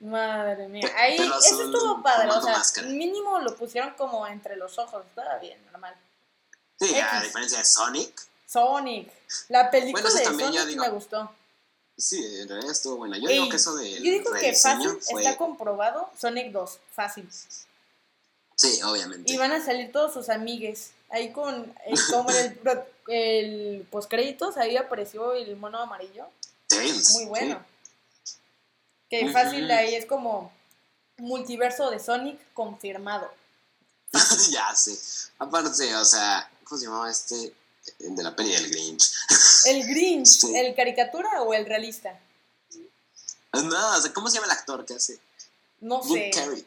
[0.00, 0.90] Madre mía.
[0.96, 2.30] Ahí, eso estuvo padre.
[2.30, 5.04] O sea, mínimo lo pusieron como entre los ojos.
[5.06, 5.94] Estaba bien, normal.
[6.78, 8.22] Sí, a diferencia de Sonic.
[8.46, 9.10] Sonic.
[9.48, 11.30] La película de Sonic me gustó.
[11.96, 13.18] Sí, en realidad estuvo buena.
[13.18, 13.90] Yo digo que eso de.
[13.90, 16.78] Yo digo que fácil está comprobado Sonic 2.
[16.92, 17.28] Fácil.
[18.54, 19.32] Sí, obviamente.
[19.32, 20.92] Y van a salir todos sus amigues.
[21.10, 21.74] Ahí con.
[21.86, 22.60] Eh, como el,
[23.08, 26.26] el postcréditos, ahí apareció el mono amarillo.
[27.14, 27.64] Muy bueno.
[29.10, 30.52] Que fácil ahí es como
[31.16, 33.28] multiverso de Sonic confirmado.
[34.50, 34.96] ya sé.
[35.38, 37.54] Aparte, o sea, ¿cómo se llamaba este?
[37.98, 39.12] de la peli del Grinch.
[39.66, 40.44] ¿El Grinch?
[40.54, 42.18] ¿El caricatura o el realista?
[43.52, 45.18] No, o sea, ¿cómo se llama el actor que hace?
[45.80, 46.30] No sé.
[46.32, 46.66] Carrey.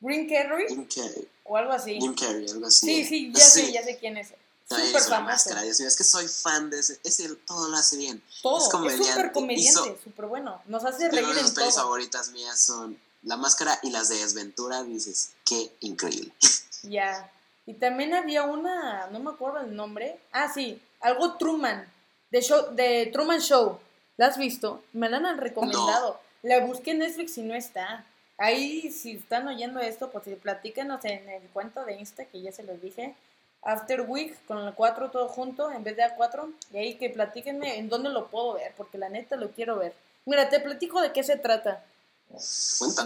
[0.00, 0.66] ¿Green Carrey?
[0.66, 1.28] Green Carrey.
[1.44, 1.98] O algo así.
[1.98, 2.86] Green Carrey, algo así.
[2.86, 4.28] Sí, sí, ya sé, ya sé quién es.
[4.68, 5.22] Súper famoso.
[5.22, 6.98] Máscara, Dios mío, es que soy fan de ese.
[7.04, 8.22] Ese todo lo hace bien.
[8.42, 8.58] Todo.
[8.58, 10.60] Es súper comediante, súper bueno.
[10.66, 11.66] Nos hace reír en todo.
[11.66, 14.82] Mis favoritas mías son La Máscara y las de Desventura.
[14.82, 16.32] Dices, qué increíble.
[16.82, 17.32] Ya.
[17.66, 20.18] Y también había una, no me acuerdo el nombre.
[20.32, 21.86] Ah, sí, algo Truman,
[22.30, 23.78] de, show, de Truman Show.
[24.16, 24.82] ¿La has visto?
[24.92, 26.20] Me la han recomendado.
[26.42, 28.06] La busqué en Netflix y no está.
[28.38, 32.62] Ahí, si están oyendo esto, pues platíquenos en el cuento de Insta, que ya se
[32.62, 33.14] los dije.
[33.62, 36.52] After Week, con el 4 todo junto, en vez de A4.
[36.72, 39.92] Y ahí que platíquenme en dónde lo puedo ver, porque la neta lo quiero ver.
[40.24, 41.82] Mira, te platico de qué se trata.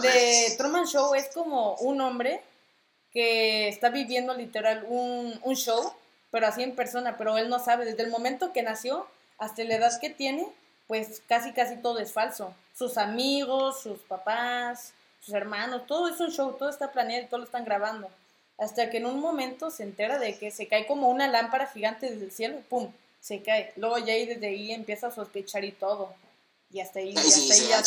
[0.01, 2.41] De Truman Show es como un hombre
[3.13, 5.93] que está viviendo literal un, un show,
[6.31, 9.07] pero así en persona, pero él no sabe, desde el momento que nació
[9.37, 10.47] hasta la edad que tiene,
[10.87, 12.53] pues casi casi todo es falso.
[12.77, 14.93] Sus amigos, sus papás,
[15.23, 18.09] sus hermanos, todo es un show, todo está planeado y todo lo están grabando.
[18.57, 22.09] Hasta que en un momento se entera de que se cae como una lámpara gigante
[22.09, 22.91] desde el cielo y ¡pum!
[23.21, 23.71] se cae.
[23.77, 26.13] Luego ya ahí desde ahí empieza a sospechar y todo.
[26.71, 27.81] Y hasta ahí, ya sí, sí, ya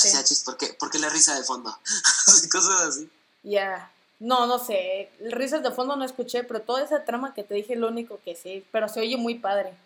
[0.44, 1.70] ¿por, qué, ¿por qué la risa de fondo?
[2.52, 3.10] Cosas así.
[3.42, 3.90] Ya.
[4.24, 7.76] No, no sé, risas de fondo no escuché, pero toda esa trama que te dije
[7.76, 9.76] lo único que sé, pero se oye muy padre.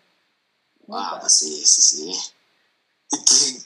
[0.89, 2.33] ah, pues sí, sí, sí.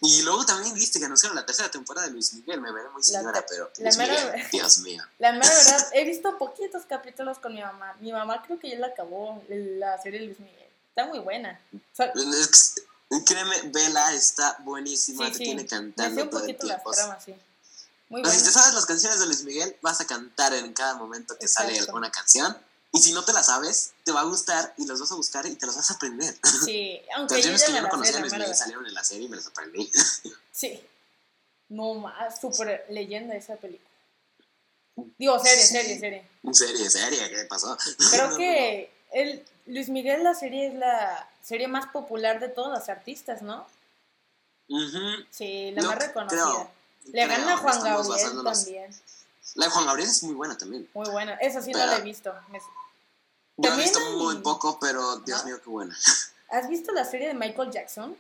[0.02, 3.04] Y, luego también viste que anunciaron la tercera temporada de Luis Miguel, me veré muy
[3.04, 3.92] señora, pero la
[4.52, 5.04] Dios mío.
[5.20, 7.96] La mera verdad, he visto poquitos capítulos con mi mamá.
[8.00, 10.70] Mi mamá creo que ya la acabó, la serie de Luis Miguel.
[10.90, 11.62] Está muy buena.
[13.26, 16.90] créeme, Vela está buenísima, te tiene cantando todo el tiempo.
[16.90, 17.36] Las tramas, sí.
[18.16, 21.48] Si te sabes las canciones de Luis Miguel, vas a cantar en cada momento que
[21.48, 22.56] sale alguna canción.
[22.92, 25.48] Y si no te la sabes, te va a gustar y los vas a buscar
[25.48, 26.36] y te los vas a aprender.
[26.64, 29.30] Sí, aunque Canciones que yo no conocía de Luis Miguel salieron en la serie y
[29.30, 29.92] me las aprendí.
[30.52, 30.80] Sí.
[31.70, 33.90] No más, súper leyenda esa película.
[35.18, 36.30] Digo, serie, serie, serie.
[36.52, 37.76] Serie, serie, ¿qué pasó?
[38.12, 42.90] Creo que el, Luis Miguel, la serie es la serie más popular de todos los
[42.90, 43.66] artistas, ¿no?
[45.32, 46.70] Sí, la más reconocida.
[47.12, 49.02] Le gana a Juan Gabriel también.
[49.56, 50.90] La de Juan Gabriel es muy buena también.
[50.94, 52.34] Muy buena, esa sí no la he visto.
[53.58, 55.96] Yo la he visto muy poco, pero Dios mío, qué buena.
[56.50, 58.18] ¿Has visto la serie de Michael Jackson?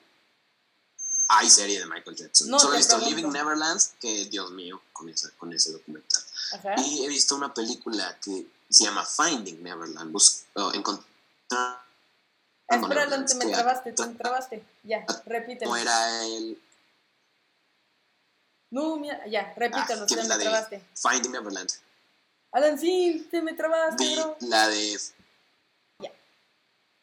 [1.29, 2.59] Hay serie de Michael Jackson.
[2.59, 6.21] Solo he visto Living Neverland, que Dios mío, con ese, con ese documental.
[6.85, 11.83] Y he visto una película que se llama Finding Neverland, bus, encontrar...
[12.67, 14.63] Espera, me trabaste, te trabaste.
[14.83, 15.71] Ya, repítelo.
[15.71, 16.59] No era el
[18.73, 20.83] no, mira, ya, repítalo, ah, te me trabaste.
[20.95, 21.69] Finding Neverland.
[22.51, 24.35] Alan, sí, te me trabaste, bro.
[24.41, 24.99] La de.
[25.99, 26.11] Ya.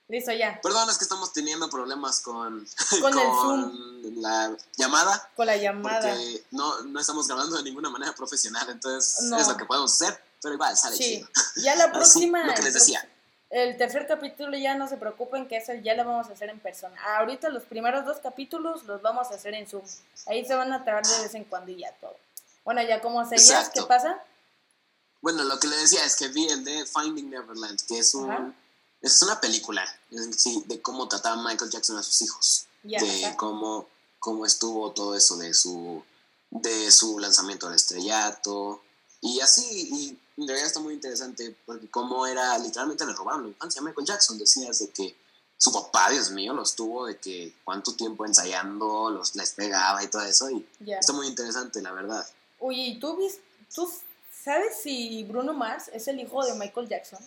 [0.08, 0.60] Listo, ya.
[0.60, 2.66] Perdón, es que estamos teniendo problemas con.
[3.00, 4.20] Con, el Zoom.
[4.20, 5.30] La llamada.
[5.36, 6.00] Con la llamada.
[6.00, 10.20] Porque no, no estamos grabando de ninguna manera profesional, entonces es lo que podemos hacer,
[10.42, 11.04] pero igual sale sí.
[11.04, 11.28] chido.
[11.62, 12.44] Ya la próxima.
[12.46, 13.08] lo que les decía.
[13.50, 16.60] El tercer capítulo ya no se preocupen que ese ya lo vamos a hacer en
[16.60, 16.96] persona.
[17.18, 19.82] Ahorita los primeros dos capítulos los vamos a hacer en Zoom.
[20.26, 22.16] Ahí se van a traer de vez en cuando y ya todo.
[22.64, 24.22] Bueno, ya como seguías, ¿qué pasa?
[25.20, 28.54] Bueno, lo que le decía es que vi el de Finding Neverland, que es un
[29.02, 29.84] es una película
[30.36, 32.66] sí, de cómo trataba Michael Jackson a sus hijos.
[32.82, 33.88] de cómo,
[34.18, 36.02] cómo estuvo todo eso de su
[36.50, 38.82] de su lanzamiento al estrellato,
[39.20, 43.48] y así, y en realidad está muy interesante, porque como era, literalmente le robaron la
[43.48, 45.16] infancia a Michael Jackson, decías de que
[45.58, 50.08] su papá, Dios mío, los tuvo de que cuánto tiempo ensayando, los les pegaba y
[50.08, 52.26] todo eso, y está muy interesante, la verdad.
[52.58, 53.18] Oye, ¿y tú,
[53.74, 53.92] tú
[54.42, 57.20] sabes si Bruno Mars es el hijo de Michael Jackson?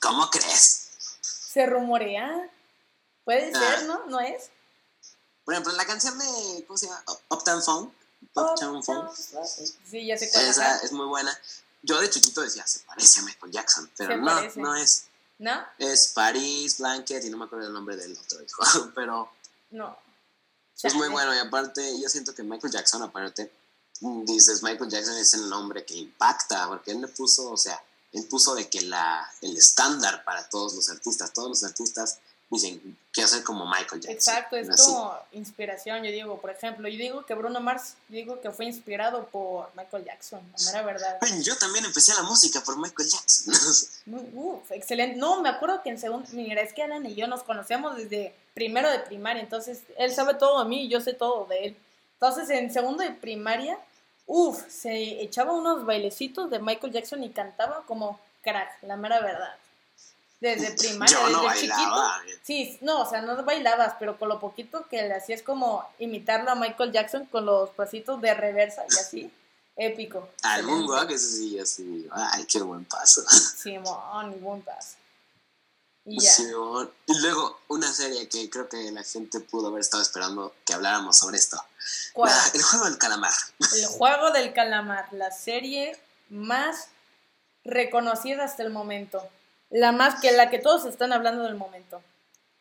[0.00, 0.90] ¿Cómo crees?
[1.20, 2.50] Se rumorea.
[3.24, 3.82] Puede ser, ah.
[3.86, 4.06] ¿no?
[4.06, 4.50] ¿No es?
[5.44, 7.02] Por ejemplo, la canción de, ¿cómo se llama?
[7.28, 7.92] Uptown Funk.
[8.34, 9.10] Uptown Funk.
[9.14, 11.36] Sí, ya sé cuál Esa es muy buena.
[11.82, 15.04] Yo de chiquito decía, se parece a Michael Jackson, pero no, no es.
[15.38, 15.64] ¿No?
[15.78, 18.62] Es Paris, Blanket y no me acuerdo el nombre del otro hijo,
[18.94, 19.32] pero...
[19.70, 19.96] No.
[20.82, 23.50] Es muy bueno y aparte yo siento que Michael Jackson, aparte,
[24.00, 28.26] dices, Michael Jackson es el nombre que impacta, porque él le puso, o sea, él
[28.26, 32.18] puso de que la, el estándar para todos los artistas, todos los artistas
[32.50, 34.10] dicen, quiero ser como Michael Jackson.
[34.10, 38.40] Exacto, es como inspiración, yo digo, por ejemplo, yo digo que Bruno Mars, yo digo
[38.40, 41.18] que fue inspirado por Michael Jackson, la mera verdad.
[41.42, 43.54] Yo también empecé la música por Michael Jackson.
[44.34, 45.16] Uf, excelente.
[45.16, 48.34] No, me acuerdo que en segundo, mira, es que Alan y yo nos conocemos desde
[48.54, 51.76] primero de primaria, entonces él sabe todo de mí y yo sé todo de él.
[52.14, 53.78] Entonces en segundo de primaria,
[54.26, 59.54] uff, se echaba unos bailecitos de Michael Jackson y cantaba como crack, la mera verdad
[60.40, 62.04] desde primaria, desde chiquito.
[62.42, 66.50] Sí, no, o sea, no bailabas, pero con lo poquito que le hacías como imitarlo
[66.50, 69.32] a Michael Jackson con los pasitos de reversa y así.
[69.76, 70.28] Épico.
[70.42, 72.06] Algún que eso sí, así.
[72.12, 73.22] Ay, qué buen paso.
[73.56, 74.96] Simón, buen paso.
[76.04, 76.30] Y ya.
[76.30, 76.90] Simón.
[77.06, 81.16] Y luego, una serie que creo que la gente pudo haber estado esperando que habláramos
[81.16, 81.62] sobre esto.
[82.12, 82.32] ¿Cuál?
[82.52, 83.32] el juego del calamar.
[83.74, 86.88] El juego del calamar, la serie más
[87.64, 89.26] reconocida hasta el momento
[89.70, 92.02] la más que la que todos están hablando del momento.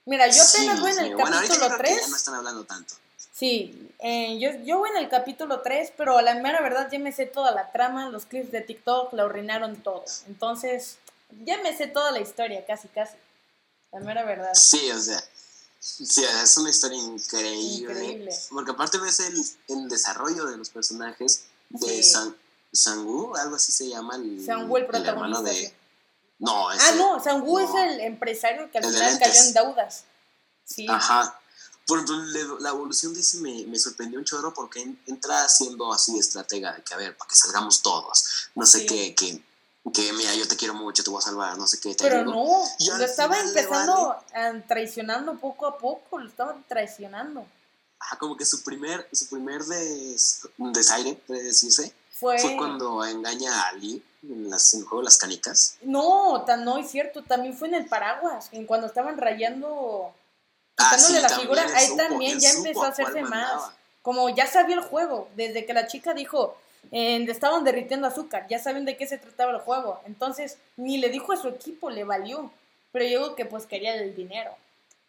[0.06, 2.10] Mira, yo apenas voy en el capítulo 3.
[2.10, 2.96] no están hablando tanto.
[3.34, 7.00] Sí, eh, yo, yo voy en el capítulo 3, pero a la mera verdad ya
[7.00, 10.04] me sé toda la trama, los clips de TikTok la orinaron todo.
[10.28, 10.98] Entonces,
[11.46, 13.16] ya me sé toda la historia, casi, casi.
[13.92, 14.54] La mera verdad.
[14.54, 15.24] Sí, o sea,
[15.80, 17.94] sí, es una historia increíble.
[17.94, 18.36] Increíble.
[18.50, 22.36] Porque aparte ves el, el desarrollo de los personajes de San,
[22.72, 24.16] Sangu, algo así se llama.
[24.16, 25.42] El, Sangu, el protagonista.
[25.44, 25.74] de,
[26.40, 30.04] no, ese, Ah, no, Sangu es el empresario que al final cayó en deudas.
[30.66, 30.88] Sí.
[30.90, 31.40] Ajá.
[31.86, 32.08] Por
[32.62, 36.84] la evolución de ese me, me, sorprendió un chorro porque entra siendo así estratega de
[36.84, 38.50] que, a ver, para que salgamos todos.
[38.56, 39.42] No sé qué, que,
[39.92, 41.96] que, mira, yo te quiero mucho, te voy a salvar, no sé qué.
[42.00, 42.64] Pero no,
[42.98, 44.16] lo estaba empezando
[44.68, 47.46] traicionando poco a poco, lo estaba traicionando.
[48.00, 53.54] Ah, como que su primer, su primer des, desaire, puede decirse, fue, fue cuando engaña
[53.54, 55.78] a Ali en, las, en el juego de las canicas.
[55.82, 60.14] No, tan, no es cierto, también fue en el paraguas, en cuando estaban rayando,
[60.78, 63.72] ah, quitándole la figura, ahí también ya empezó a hacerse más.
[64.02, 66.58] Como ya sabía el juego, desde que la chica dijo,
[66.92, 70.02] eh, estaban derritiendo azúcar, ya saben de qué se trataba el juego.
[70.06, 72.52] Entonces, ni le dijo a su equipo, le valió.
[72.92, 74.56] Pero yo que pues quería el dinero.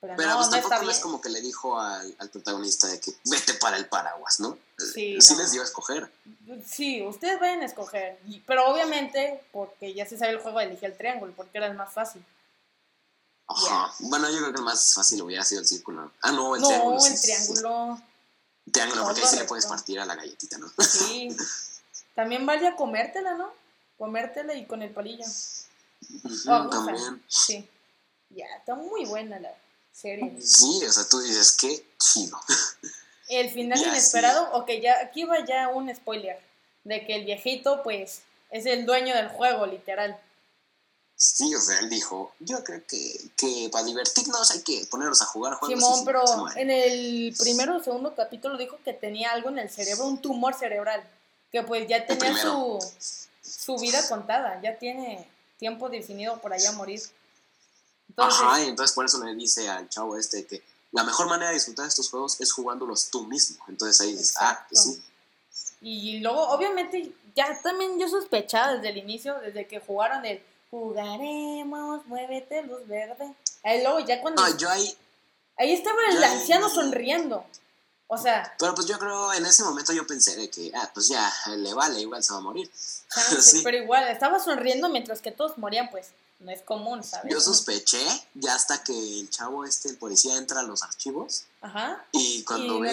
[0.01, 3.77] Pero, no, pues tampoco es como que le dijo al, protagonista de que vete para
[3.77, 4.57] el paraguas, ¿no?
[4.87, 6.11] Sí, sí les dio a escoger.
[6.67, 8.19] Sí, ustedes vayan a escoger.
[8.47, 11.93] Pero obviamente, porque ya se sabe el juego, elige el triángulo, porque era el más
[11.93, 12.25] fácil.
[13.47, 13.93] Ajá.
[14.01, 16.13] Bueno, yo creo que el más fácil hubiera sido el círculo.
[16.23, 16.99] Ah, no, el triángulo.
[16.99, 18.03] No, el triángulo.
[18.71, 20.71] Triángulo, porque ahí sí le puedes partir a la galletita, ¿no?
[20.79, 21.35] Sí.
[22.15, 23.53] También vale a comértela, ¿no?
[23.99, 25.25] Comértela y con el palillo.
[26.45, 27.23] también.
[27.29, 27.69] Sí.
[28.31, 29.51] Ya, está muy buena la.
[29.93, 32.39] Sí, o sea, tú dices, qué chido.
[33.31, 36.39] El final inesperado, ok, ya, aquí va ya un spoiler,
[36.85, 40.19] de que el viejito, pues, es el dueño del juego, literal.
[41.15, 45.27] Sí, o sea, él dijo, yo creo que, que para divertirnos hay que ponernos a
[45.27, 45.79] jugar juegos.
[45.79, 46.25] Simón, pero
[46.57, 50.55] en el primero o segundo capítulo dijo que tenía algo en el cerebro, un tumor
[50.55, 51.05] cerebral,
[51.53, 52.79] que pues ya tenía su,
[53.43, 55.29] su vida contada, ya tiene
[55.59, 57.03] tiempo definido por allá a morir.
[58.17, 60.63] Ajá, y entonces por eso le dice al chavo este que
[60.93, 63.65] la mejor manera de disfrutar estos juegos es jugándolos tú mismo.
[63.69, 65.03] Entonces ahí dices, ah, pues sí.
[65.83, 72.07] Y luego, obviamente, ya también yo sospechaba desde el inicio, desde que jugaron el jugaremos,
[72.07, 73.35] muévete, luz verde.
[73.63, 74.43] Ahí luego ya cuando...
[74.43, 74.97] No, yo ahí...
[75.57, 77.45] Ahí estaba el anciano sonriendo.
[78.07, 78.55] O sea...
[78.59, 81.75] Pero pues yo creo, en ese momento yo pensé de que, ah, pues ya, le
[81.75, 82.71] vale, igual se va a morir.
[83.41, 83.61] sí.
[83.63, 86.09] Pero igual, estaba sonriendo mientras que todos morían, pues
[86.41, 87.31] no es común, ¿sabes?
[87.31, 88.03] Yo sospeché
[88.35, 91.45] ya hasta que el chavo este, el policía, entra a los archivos.
[91.61, 92.05] Ajá.
[92.13, 92.93] Y cuando ve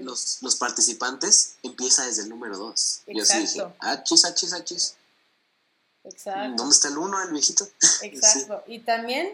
[0.00, 3.02] los, los, participantes, empieza desde el número 2.
[3.08, 4.96] Yo sí dije, achis, achis, achis.
[6.04, 6.54] Exacto.
[6.56, 7.68] ¿Dónde está el uno, el viejito?
[8.02, 8.64] Exacto.
[8.66, 9.30] Y también,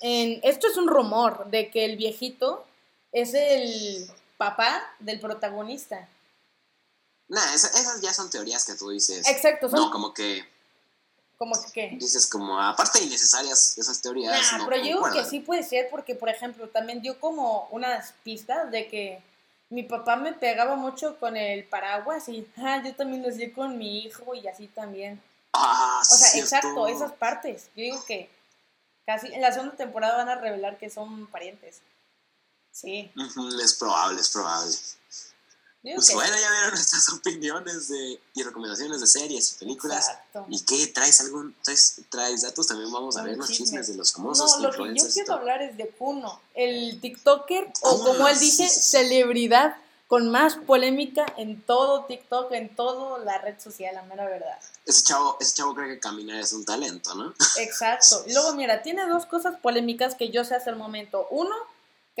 [0.00, 2.66] en, esto es un rumor de que el viejito
[3.12, 6.08] es el papá del protagonista.
[7.28, 9.26] Nah, esas, esas ya son teorías que tú dices.
[9.28, 10.44] Exacto, son- No, como que
[11.36, 11.96] Como que qué.
[11.98, 14.52] dices como, aparte innecesarias esas teorías.
[14.52, 17.68] Nah, no pero yo digo que sí puede ser porque, por ejemplo, también dio como
[17.70, 19.22] unas pistas de que
[19.68, 23.76] mi papá me pegaba mucho con el paraguas y ah, yo también lo hacía con
[23.76, 25.20] mi hijo y así también.
[25.52, 26.56] Ah, O sea, cierto.
[26.56, 27.64] exacto, esas partes.
[27.76, 28.28] Yo digo que
[29.06, 31.80] casi en la segunda temporada van a revelar que son parientes.
[32.72, 33.12] Sí.
[33.62, 34.74] Es probable, es probable.
[35.92, 40.08] Pues bueno, ya vieron nuestras opiniones de, y recomendaciones de series y películas.
[40.08, 40.46] Exacto.
[40.48, 40.86] ¿Y qué?
[40.86, 41.54] ¿Traes algún?
[41.62, 42.66] ¿Traes, traes datos?
[42.66, 43.66] También vamos a ver los chisme.
[43.66, 47.70] chismes de los famosos No, lo que yo quiero hablar es de Kuno, el TikToker,
[47.82, 48.82] o como él dice, sí, sí.
[48.82, 49.76] celebridad
[50.06, 54.58] con más polémica en todo TikTok, en toda la red social, la mera verdad.
[54.86, 57.34] Ese chavo, ese chavo cree que caminar es un talento, ¿no?
[57.58, 58.22] Exacto.
[58.26, 61.26] Y luego, mira, tiene dos cosas polémicas que yo sé hasta el momento.
[61.30, 61.54] Uno,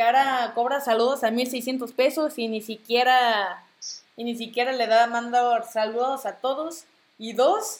[0.02, 3.64] ahora cobra saludos a 1600 pesos y ni siquiera,
[4.16, 6.84] y ni siquiera le da, manda saludos a todos.
[7.18, 7.78] Y dos,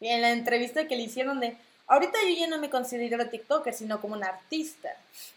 [0.00, 1.56] en la entrevista que le hicieron de,
[1.86, 4.90] ahorita yo ya no me considero TikToker, sino como un artista.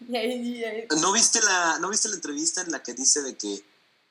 [1.00, 3.62] ¿No viste la, ¿no viste la entrevista en la que dice de que,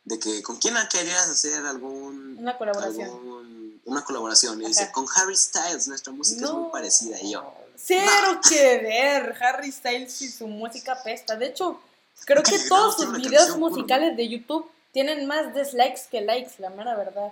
[0.05, 3.05] de que con quién querías hacer algún, una colaboración.
[3.09, 4.61] algún- una colaboración?
[4.61, 7.17] Y dice, con Harry Styles, nuestra música es muy parecida.
[7.21, 9.35] Y yo, Cero que ver.
[9.41, 11.35] Harry Styles y su música pesta.
[11.35, 11.79] De hecho,
[12.25, 16.95] creo que todos sus videos musicales de YouTube tienen más dislikes que likes, la mera
[16.95, 17.31] verdad.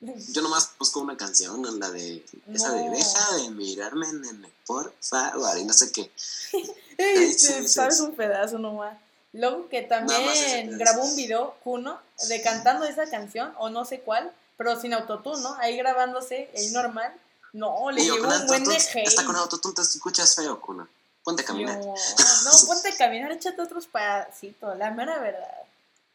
[0.00, 5.58] yo nomás busco una canción, la de, esa de deja de mirarme, nene, por favor,
[5.58, 6.10] y no sé qué.
[6.98, 8.98] Ay, sí, sabes un pedazo nomás.
[9.32, 14.32] Luego que también grabó un video, Kuno, de cantando esa canción, o no sé cuál,
[14.56, 15.54] pero sin autotune, ¿no?
[15.60, 17.12] Ahí grabándose, ahí normal.
[17.52, 19.08] No, le llegó un buen de hate.
[19.08, 20.88] Hasta con autotune te escuchas feo, Kuna.
[21.26, 21.80] Ponte a caminar.
[21.80, 21.92] Yo,
[22.44, 25.64] no, ponte a caminar, échate otros pasitos, la mera verdad.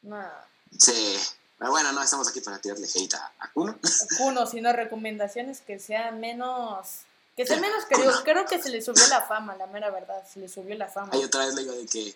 [0.04, 0.26] No.
[0.80, 1.20] Sí.
[1.58, 3.78] Pero bueno, no estamos aquí para tirarle hate a, a Kuno.
[4.18, 7.02] Kuno, sino recomendaciones que sea menos.
[7.36, 8.24] Que sea menos querido.
[8.24, 10.24] Creo que se le subió la fama, la mera verdad.
[10.32, 11.10] Se le subió la fama.
[11.12, 12.16] Ahí otra vez le digo de que,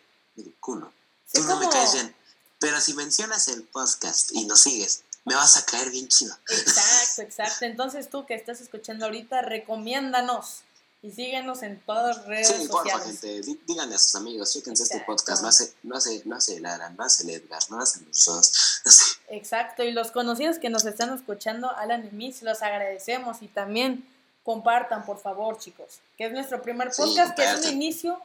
[0.62, 0.94] Kuno,
[1.26, 2.16] Sí, tú no me caes bien.
[2.60, 6.34] Pero si mencionas el podcast y nos sigues, me vas a caer bien chido.
[6.48, 7.66] Exacto, exacto.
[7.66, 10.62] Entonces tú que estás escuchando ahorita, recomiéndanos
[11.02, 13.20] y síguenos en todas las redes Sí, porfa, sociales.
[13.22, 13.42] gente.
[13.42, 15.42] dí- Díganle a sus amigos, chéquense este podcast.
[15.44, 18.26] No hace, no hace, no hace el Alan, no hace el Edgar, no hace los
[18.26, 18.52] dos.
[19.30, 19.36] No.
[19.38, 19.84] Exacto.
[19.84, 24.08] Y los conocidos que nos están escuchando, Alan y Miss, los agradecemos y también
[24.44, 26.00] compartan, por favor, chicos.
[26.18, 28.20] Que es nuestro primer Sí, podcast, que es un inicio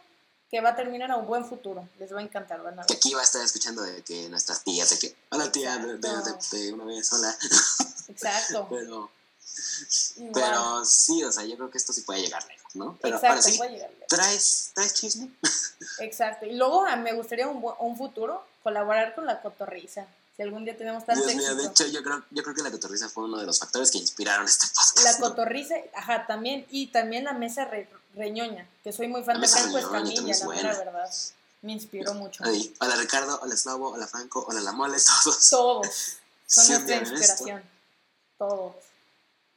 [0.51, 1.89] que va a terminar a un buen futuro.
[1.99, 4.63] Les va a encantar, van a Que aquí va a estar escuchando de que nuestras
[4.65, 6.57] tías, de que, hola tía, de, de- de- Exacto.
[6.57, 7.39] de una vez, hola.
[8.09, 8.67] Exacto.
[8.69, 9.11] Pero,
[10.33, 12.99] Pero sí, o sea, yo creo que esto sí puede llegar lejos, ¿no?
[13.01, 14.07] Pero ahora Exacto, sí, puede llegarle.
[14.09, 15.31] ¿traes, ¿traes chisme?
[16.01, 16.47] Exacto.
[16.47, 20.07] Y luego ah, me gustaría un, un futuro colaborar con la cotorriza.
[20.37, 22.71] Si algún día tenemos tanto Dios mío, de hecho, yo creo, yo creo que la
[22.71, 25.01] cotorriza fue uno de los factores que inspiraron este podcast.
[25.05, 25.19] La ¿no?
[25.29, 26.67] cotorriza, ajá, también.
[26.71, 30.41] Y también la mesa re- reñoña, que soy muy fan La de Franco Escamilla, es
[30.41, 30.69] la buena.
[30.79, 31.11] verdad.
[31.63, 32.43] Me inspiró mucho.
[32.47, 35.51] Ay, hola Ricardo, hola Slobo, hola Franco, hola La Mole, todos.
[35.51, 35.87] Todos
[36.47, 37.15] son Sí, nuestra vean esto.
[37.17, 37.63] inspiración.
[38.39, 38.75] Todos.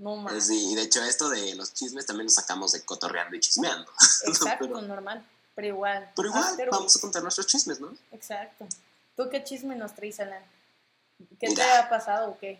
[0.04, 0.48] No más.
[0.48, 3.90] Sí, y de hecho esto de los chismes también lo sacamos de cotorreando y chismeando.
[4.28, 5.26] Exacto, pero, normal.
[5.56, 6.12] Pero igual.
[6.14, 7.96] pero igual, After vamos a contar nuestros chismes, ¿no?
[8.12, 8.68] Exacto.
[9.16, 10.44] ¿Tú qué chisme nos traes, Alan?
[11.40, 12.60] ¿Qué te ha pasado o qué?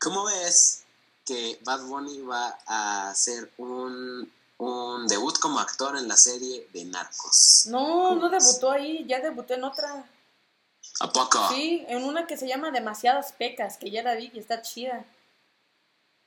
[0.00, 0.82] ¿Cómo ves
[1.24, 4.28] que Bad Bunny va a hacer un,
[4.58, 7.66] un debut como actor en la serie de Narcos?
[7.66, 10.04] No, no debutó ahí, ya debutó en otra.
[10.98, 11.50] ¿A poco?
[11.50, 15.04] Sí, en una que se llama Demasiadas Pecas, que ya la vi y está chida.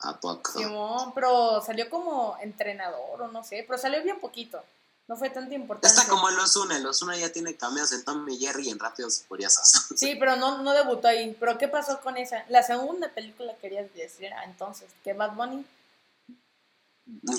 [0.07, 0.57] ¿A poco?
[0.57, 4.63] Simón, pero salió como entrenador o no sé, pero salió bien poquito.
[5.07, 6.01] No fue tanta importancia.
[6.01, 8.79] Está como el Ozuna, el Ozuna ya tiene cameos en Tom y Jerry y en
[8.79, 9.87] Rápidos y Furiosos.
[9.95, 11.35] Sí, pero no, no debutó ahí.
[11.39, 12.43] ¿Pero qué pasó con esa?
[12.49, 15.65] La segunda película querías decir era entonces, que Bad Bunny.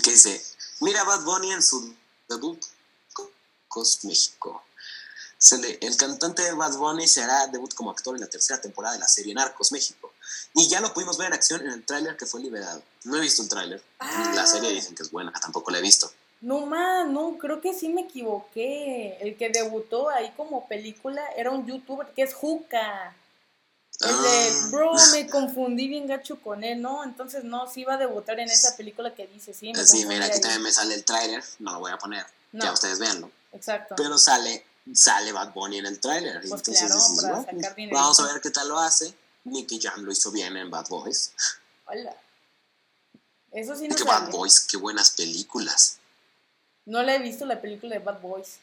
[0.02, 0.42] que dice,
[0.80, 1.94] mira Bad Bunny en su
[2.28, 2.62] debut
[3.68, 4.62] Cos México.
[5.36, 8.60] Se le- el cantante de Bad Bunny se hará debut como actor en la tercera
[8.60, 10.12] temporada de la serie Narcos México.
[10.54, 12.82] Y ya lo pudimos ver en acción en el tráiler que fue liberado.
[13.04, 13.82] No he visto el tráiler.
[13.98, 14.32] Ah.
[14.34, 16.10] La serie dicen que es buena, tampoco la he visto.
[16.40, 19.18] No más, no, creo que sí me equivoqué.
[19.20, 23.14] El que debutó ahí como película era un youtuber que es Juca.
[24.00, 24.68] El de, Ah.
[24.70, 27.02] bro, me confundí bien gacho con él, ¿no?
[27.02, 29.72] Entonces, no, sí iba a debutar en esa película que dice, sí.
[29.74, 30.40] me Sí, mira, aquí ahí.
[30.40, 31.42] también me sale el tráiler.
[31.58, 32.24] No lo voy a poner.
[32.52, 32.64] No.
[32.64, 33.30] Ya ustedes véanlo.
[33.52, 33.94] Exacto.
[33.96, 34.64] Pero sale,
[34.94, 36.34] sale Bad Bunny en el tráiler.
[36.34, 37.96] Pues Entonces claro, dices, para "Bueno, sacar dinero".
[37.98, 39.12] vamos a ver qué tal lo hace.
[39.44, 41.32] Nicky Jam lo hizo bien en Bad Boys.
[41.86, 42.16] Hola.
[43.52, 44.30] Eso sí no que Bad.
[44.30, 45.98] Boys, qué buenas películas.
[46.84, 48.58] No la he visto la película de Bad Boys.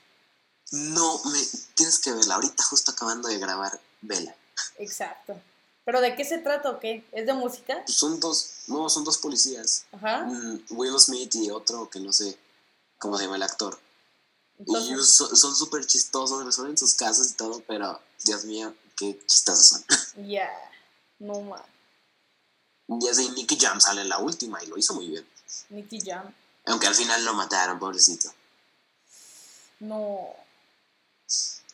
[0.71, 1.39] No, me,
[1.75, 2.35] tienes que verla.
[2.35, 4.35] Ahorita justo acabando de grabar, vela.
[4.77, 5.39] Exacto.
[5.85, 7.03] ¿Pero de qué se trata o qué?
[7.11, 7.81] ¿Es de música?
[7.85, 9.85] Pues son dos, no, son dos policías.
[9.91, 10.23] Ajá.
[10.25, 12.37] Mm, Will Smith y otro que no sé
[12.97, 13.77] cómo se llama el actor.
[14.65, 19.19] y ellos so- son súper chistosos, resuelven sus casos y todo, pero Dios mío, qué
[19.25, 20.27] chistosos son.
[20.27, 20.49] Ya,
[21.19, 21.61] no más.
[22.87, 25.27] y así Nicky Jam sale en la última y lo hizo muy bien.
[25.69, 26.33] Nicky Jam.
[26.65, 28.31] Aunque al final lo mataron, pobrecito.
[29.79, 30.29] No.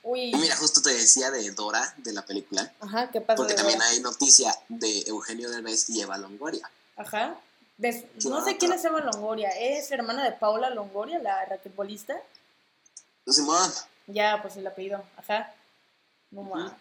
[0.03, 0.31] Uy.
[0.31, 3.37] Y mira, justo te decía de Dora, de la película, Ajá, ¿qué pasa?
[3.37, 3.89] porque también Dora?
[3.91, 6.69] hay noticia de Eugenio Derbez y Eva Longoria.
[6.97, 7.35] Ajá.
[7.77, 9.49] Ves- ¿Qué No sé quién es Eva Longoria.
[9.49, 12.15] ¿Es hermana de Paula Longoria, la raquetbolista?
[13.27, 13.71] Simón,
[14.07, 15.03] Ya, pues el apellido.
[15.17, 15.53] Ajá.
[16.31, 16.73] No más.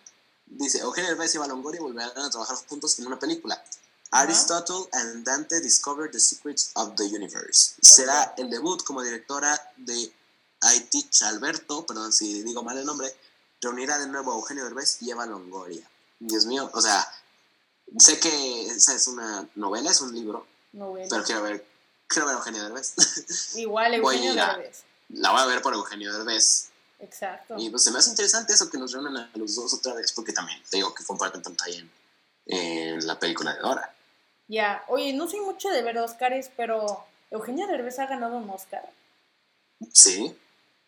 [0.51, 3.63] Dice, Eugenio Derbez y Eva Longoria volverán a trabajar juntos en una película.
[4.13, 7.75] Aristotle and Dante Discover the Secrets of the Universe.
[7.81, 10.13] Será el debut como directora de
[10.63, 13.15] Haití Alberto, perdón si digo mal el nombre,
[13.61, 15.89] reunirá de nuevo a Eugenio Derbez y Eva Longoria.
[16.19, 17.07] Dios mío, o sea,
[17.99, 21.09] sé que esa es una novela, es un libro, No, güey.
[21.09, 21.65] pero quiero ver,
[22.09, 22.95] quiero ver a Eugenio Derbez.
[23.55, 24.83] Igual, Eugenio Derbez.
[25.11, 26.70] La voy a ver por Eugenio Derbez.
[27.01, 27.57] Exacto.
[27.59, 30.13] Y pues se me hace interesante eso que nos reúnan a los dos otra vez,
[30.13, 31.91] porque también te digo que comparten pantalla en,
[32.47, 33.95] en la película de Dora.
[34.49, 34.85] Ya.
[34.89, 38.89] Oye, no soy mucho de ver Oscars, pero Eugenio Derbez ha ganado un Oscar.
[39.93, 40.37] Sí.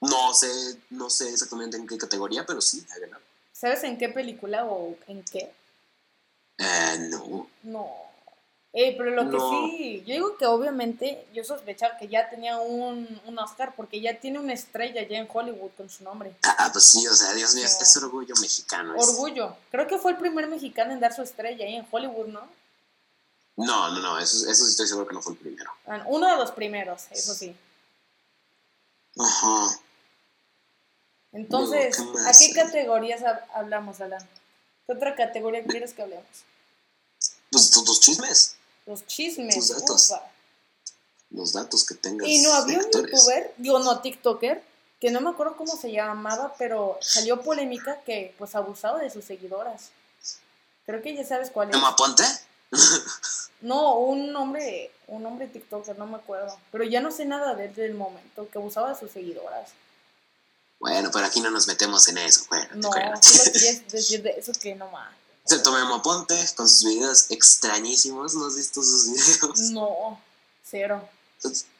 [0.00, 0.48] No sé,
[0.90, 3.22] no sé exactamente en qué categoría, pero sí, ha ganado.
[3.52, 5.52] ¿Sabes en qué película o en qué?
[6.58, 7.48] Eh, no.
[7.62, 8.11] No.
[8.74, 13.20] Eh, pero lo que sí, yo digo que obviamente yo sospechaba que ya tenía un,
[13.26, 16.34] un Oscar porque ya tiene una estrella ya en Hollywood con su nombre.
[16.42, 18.94] Ah, pues sí, o sea, Dios mío, es, orgullo mexicano.
[18.96, 19.54] es- Orgullo.
[19.70, 22.48] Creo que fue el primer mexicano en dar su estrella ahí en Hollywood, ¿no?
[23.56, 25.70] No, no, no, eso, eso sí estoy seguro que no fue el primero.
[25.86, 27.54] Ah, Uno de los primeros, eso sí.
[29.18, 29.78] Ajá.
[31.32, 34.26] Entonces, Luego, ¿qué ¿a qué categorías hab- hablamos, Alan?
[34.86, 36.24] ¿Qué otra categoría quieres que hablemos?
[37.50, 38.56] Pues tus chismes,
[38.86, 39.54] Los chismes.
[39.54, 40.10] Tus datos.
[40.10, 40.22] ufa.
[41.30, 42.28] los datos que tengas.
[42.28, 44.62] Y no había un youtuber, digo no, TikToker,
[45.00, 49.24] que no me acuerdo cómo se llamaba, pero salió polémica que pues abusaba de sus
[49.24, 49.90] seguidoras.
[50.86, 51.76] Creo que ya sabes cuál es.
[51.76, 52.24] ¿Emma Ponte?
[53.62, 56.58] No, un hombre, un hombre TikToker, no me acuerdo.
[56.72, 59.70] Pero ya no sé nada de él del momento, que abusaba de sus seguidoras.
[60.80, 64.50] Bueno, pero aquí no nos metemos en eso, bueno, te No, querías decir de eso
[64.60, 65.14] que no más.
[65.44, 69.58] Excepto Memo Ponte, con sus videos extrañísimos, ¿no has visto sus videos?
[69.72, 70.20] No,
[70.64, 71.08] cero.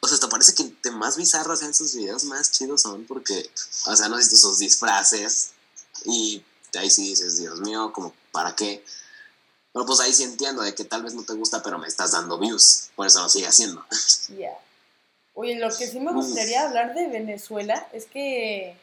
[0.01, 3.49] O sea, te parece que entre más bizarros sean sus videos, más chidos son, porque,
[3.85, 5.51] o sea, no has visto sus disfraces,
[6.05, 6.43] y
[6.77, 8.83] ahí sí dices, Dios mío, como, ¿para qué?
[9.71, 12.11] Pero pues ahí sí entiendo de que tal vez no te gusta, pero me estás
[12.11, 13.85] dando views, por eso lo sigue haciendo.
[14.37, 14.57] Ya.
[15.35, 18.77] Oye, lo que sí me gustaría hablar de Venezuela es que.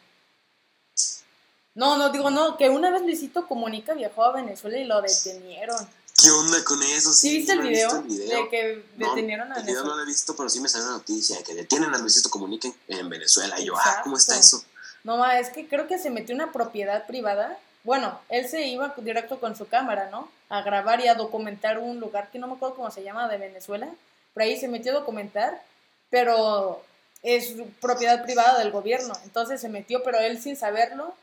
[1.80, 5.78] No, no, digo, no, que una vez Luisito Comunica viajó a Venezuela y lo detenieron.
[6.20, 7.10] ¿Qué onda con eso?
[7.10, 7.96] ¿Sí, viste el no video?
[7.96, 8.42] el video.
[8.42, 9.96] De que No, detenieron a el video no Venezuela.
[9.96, 12.68] lo he visto, pero sí me salió una noticia de que detienen a Luisito Comunica
[12.68, 13.58] en, en Venezuela.
[13.58, 14.62] Y yo, ah, ¿cómo está eso?
[15.04, 17.58] No, es que creo que se metió una propiedad privada.
[17.82, 20.30] Bueno, él se iba directo con su cámara, ¿no?
[20.50, 23.38] A grabar y a documentar un lugar que no me acuerdo cómo se llama de
[23.38, 23.88] Venezuela.
[24.34, 25.62] Por ahí se metió a documentar,
[26.10, 26.82] pero
[27.22, 29.14] es propiedad privada del gobierno.
[29.24, 31.14] Entonces se metió, pero él sin saberlo,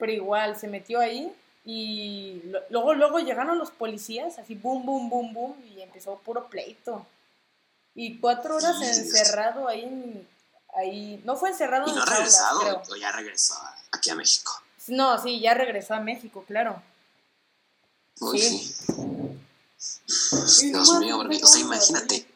[0.00, 1.32] pero igual se metió ahí
[1.64, 6.48] y lo- luego luego llegaron los policías, así boom, boom, boom, boom, y empezó puro
[6.48, 7.06] pleito.
[7.94, 10.28] Y cuatro horas Sí, encerrado ahí, en-
[10.74, 12.82] ahí, no fue encerrado ¿Y en no ha jaulas, regresado?
[12.90, 13.54] ¿O ya regresó
[13.92, 14.52] aquí a México?
[14.88, 16.82] No, sí, ya regresó a México, claro.
[18.20, 18.74] Uy, Sí.
[19.76, 20.70] sí.
[20.70, 22.26] Dios mío, porque, o sea, imagínate.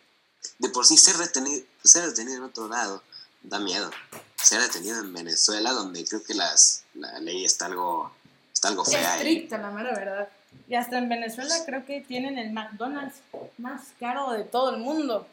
[0.59, 3.03] De por sí ser retenido, ser detenido en otro lado
[3.43, 3.91] da miedo.
[4.45, 8.12] Ser detenido en Venezuela, donde creo que las, la ley está algo,
[8.53, 9.14] está algo fea.
[9.14, 9.18] ahí.
[9.20, 10.28] Estricta, la mera verdad.
[10.68, 13.16] Y hasta en Venezuela creo que tienen el McDonald's
[13.59, 15.26] más caro de todo el mundo.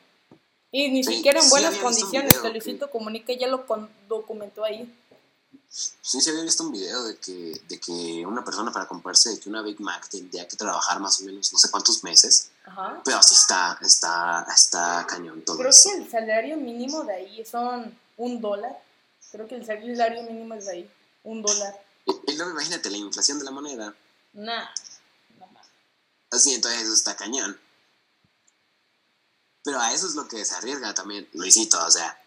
[0.72, 2.30] Y ni Sí, siquiera en sí buenas un condiciones.
[2.32, 3.66] video que Luisito Comunica ya lo
[4.08, 4.90] documentó ahí.
[5.70, 9.40] Sí, se había visto un video de que, de que una persona para comprarse de
[9.40, 12.50] que una Big Mac tendría que trabajar más o menos no sé cuántos meses.
[12.66, 13.02] Ajá.
[13.06, 15.90] Pero sí está, está, está cañón todo Creo eso.
[15.90, 18.78] que el salario mínimo de ahí son un dólar.
[19.32, 20.92] Creo que el salario mínimo es de ahí.
[21.24, 21.82] Un dólar.
[22.06, 23.96] Y, y luego imagínate la inflación de la moneda.
[24.34, 24.70] Nah.
[25.40, 25.68] No más.
[26.32, 27.60] Así, entonces eso está cañón.
[29.64, 32.20] Pero a eso es lo que se arriesga también Luisito, o sea,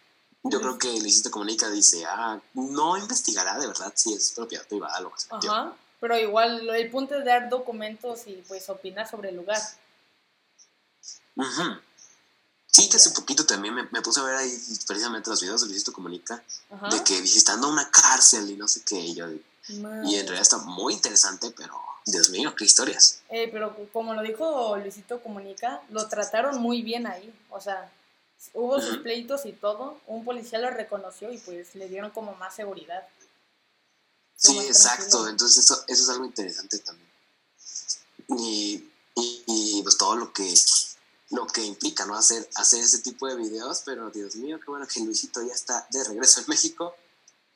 [0.44, 5.00] yo creo que Luisito Comunica dice, ah, no investigará de verdad si es propiedad privada
[5.00, 5.16] lo que.
[5.30, 5.74] Ajá.
[6.00, 9.60] Pero igual, el punto es dar documentos y pues opinar sobre el lugar.
[11.36, 11.80] Ujú.
[12.74, 14.50] Sí, que hace poquito también me, me puse a ver ahí
[14.84, 16.88] precisamente los videos de Luisito Comunica, Ajá.
[16.88, 19.28] de que visitando una cárcel y no sé qué, y, yo,
[19.68, 23.20] y en realidad está muy interesante, pero Dios mío, qué historias.
[23.28, 27.32] Eh, pero como lo dijo Luisito Comunica, lo trataron muy bien ahí.
[27.50, 27.92] O sea,
[28.54, 30.00] hubo sus pleitos y todo.
[30.08, 33.06] Un policía lo reconoció y pues le dieron como más seguridad.
[34.36, 35.28] Sí, exacto.
[35.28, 37.08] Entonces eso, eso es algo interesante también.
[38.28, 38.90] Y,
[39.46, 40.52] y, pues todo lo que
[41.30, 44.86] lo que implica no hacer hacer ese tipo de videos pero Dios mío qué bueno
[44.86, 46.94] que Luisito ya está de regreso en México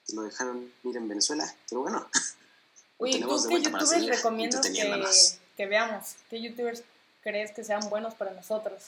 [0.06, 2.08] que lo dejaron ir en Venezuela pero bueno
[2.98, 4.72] ¿tú qué youtubers recomiendas que,
[5.56, 6.16] que, veamos?
[6.28, 6.82] ¿Qué youtubers
[7.22, 8.84] crees que sean buenos para nosotros?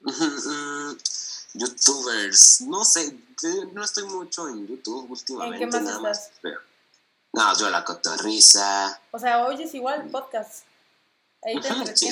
[1.54, 3.16] youtubers, no sé,
[3.72, 5.64] no estoy mucho en YouTube últimamente.
[5.64, 6.30] ¿En qué más nada estás?
[6.42, 6.54] Más,
[7.32, 9.00] no, yo la cotorriza.
[9.10, 10.64] O sea, oyes igual podcast.
[11.42, 12.08] Ahí te sí,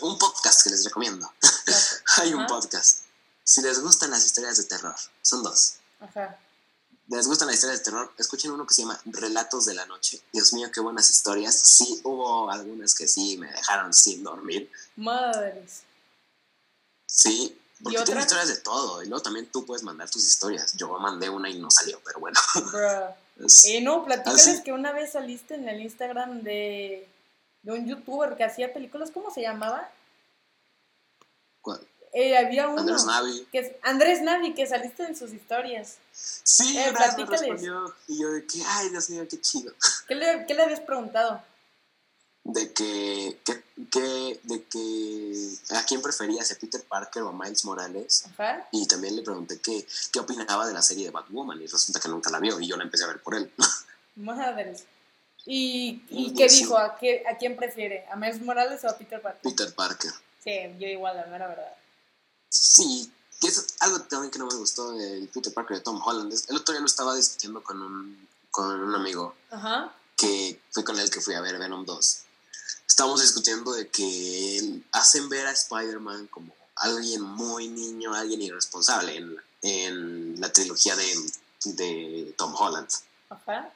[0.00, 1.32] Un podcast que les recomiendo.
[2.18, 3.00] Hay un podcast.
[3.44, 5.74] Si les gustan las historias de terror, son dos.
[6.00, 6.38] Ajá
[7.08, 10.22] les gustan las historias de terror, escuchen uno que se llama Relatos de la Noche.
[10.32, 11.54] Dios mío, qué buenas historias.
[11.54, 14.70] Sí, hubo algunas que sí me dejaron sin dormir.
[14.96, 15.82] Madres.
[17.06, 19.02] Sí, porque tiene historias de todo.
[19.02, 20.72] Y luego también tú puedes mandar tus historias.
[20.74, 22.40] Yo mandé una y no salió, pero bueno.
[23.64, 27.08] eh, no, platícales que una vez saliste en el Instagram de,
[27.62, 29.10] de un youtuber que hacía películas.
[29.10, 29.90] ¿Cómo se llamaba?
[31.60, 31.80] ¿Cuál?
[32.12, 32.80] Eh, había uno.
[32.80, 33.46] Andrés Navi.
[33.50, 35.96] Que Andrés Navi, que saliste en sus historias.
[36.12, 37.94] Sí, eh, me respondió.
[38.06, 39.72] Y yo de que, ay, Dios mío, qué chido.
[40.08, 41.42] ¿Qué le, qué le habías preguntado?
[42.44, 47.64] De que, que, que, de que, ¿a quién preferías, a Peter Parker o a Miles
[47.64, 48.24] Morales?
[48.32, 48.68] Ajá.
[48.72, 52.08] Y también le pregunté qué, qué opinaba de la serie de Batwoman y resulta que
[52.08, 53.50] nunca la vio y yo la empecé a ver por él.
[54.16, 54.84] Madres.
[55.44, 56.78] ¿Y, y qué dijo?
[56.78, 58.06] ¿A, qué, ¿A quién prefiere?
[58.10, 59.42] ¿A Miles Morales o a Peter Parker?
[59.42, 60.12] Peter Parker.
[60.42, 61.76] Sí, yo igual, la verdad.
[62.48, 66.32] Sí, que es algo también que no me gustó del Peter Parker de Tom Holland.
[66.48, 69.34] El otro día lo estaba discutiendo con un, con un amigo
[70.16, 72.22] que fue con el que fui a ver Venom 2.
[72.86, 79.36] Estábamos discutiendo de que hacen ver a Spider-Man como alguien muy niño, alguien irresponsable en,
[79.62, 81.14] en la trilogía de,
[81.64, 82.88] de Tom Holland.
[83.30, 83.72] Ajá.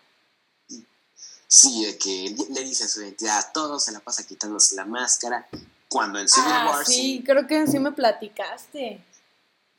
[1.48, 5.46] Sí, de que le dice a su identidad, todo se la pasa quitándose la máscara
[5.88, 6.84] cuando en Civil ah, War.
[6.84, 9.00] Sí, creo que sí me platicaste.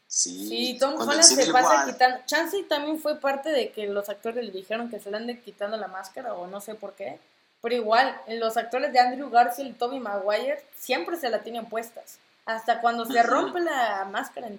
[0.08, 2.20] Sí, sí Tom Holland se pasa quitando.
[2.26, 5.76] Chansey también fue parte de que los actores le dijeron que se le ande quitando
[5.76, 7.20] la máscara o no sé por qué.
[7.62, 12.18] Pero igual, los actores de Andrew Garfield y Tobey Maguire siempre se la tienen puestas.
[12.46, 14.50] Hasta cuando se rompe la máscara,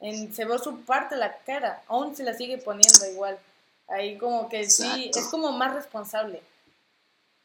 [0.00, 3.38] en, se ve su parte de la cara, aún se la sigue poniendo igual.
[3.88, 6.42] Ahí como que sí, es como más responsable.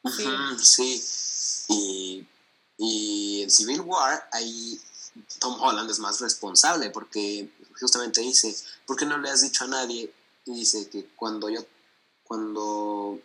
[0.05, 0.97] Sí.
[0.97, 1.67] sí.
[1.69, 2.27] Y
[2.77, 4.79] y en Civil War, ahí
[5.39, 9.67] Tom Holland es más responsable porque justamente dice, ¿por qué no le has dicho a
[9.67, 10.13] nadie?
[10.45, 11.65] Y dice que cuando yo,
[12.23, 13.19] cuando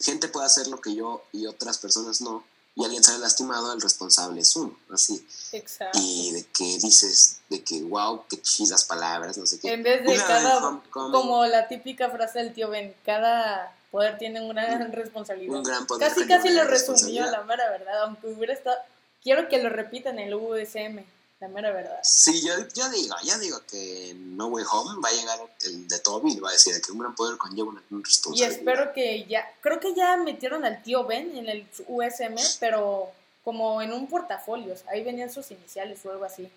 [0.00, 2.44] gente puede hacer lo que yo y otras personas no,
[2.76, 5.24] y alguien sale lastimado, el responsable es uno, así.
[5.52, 5.98] Exacto.
[6.02, 9.72] Y de que dices, de que wow, qué chidas palabras, no sé qué.
[9.72, 14.64] En vez de cada, como la típica frase del tío Ben, cada poder tiene una
[14.64, 15.56] gran responsabilidad.
[15.56, 16.08] Un gran poder.
[16.08, 18.76] Casi, casi lo resumió, la mera verdad, aunque hubiera estado...
[19.22, 21.02] Quiero que lo repitan en el USM,
[21.44, 21.98] la mera verdad.
[22.02, 25.98] Sí, yo, yo digo, ya digo que No Way Home va a llegar el de
[25.98, 28.48] Toby y va a decir que un gran poder conlleva una responsabilidad.
[28.48, 33.10] Y espero que ya, creo que ya metieron al tío Ben en el USM, pero
[33.42, 36.50] como en un portafolio, ahí venían sus iniciales o algo así.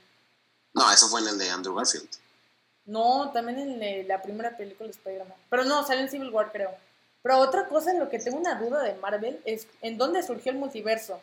[0.74, 2.08] No, eso fue en el de Andrew Garfield.
[2.86, 5.38] No, también en la primera película de Spider-Man.
[5.50, 6.72] Pero no, salió en Civil War, creo.
[7.22, 10.54] Pero otra cosa en lo que tengo una duda de Marvel es en dónde surgió
[10.54, 11.20] el multiverso.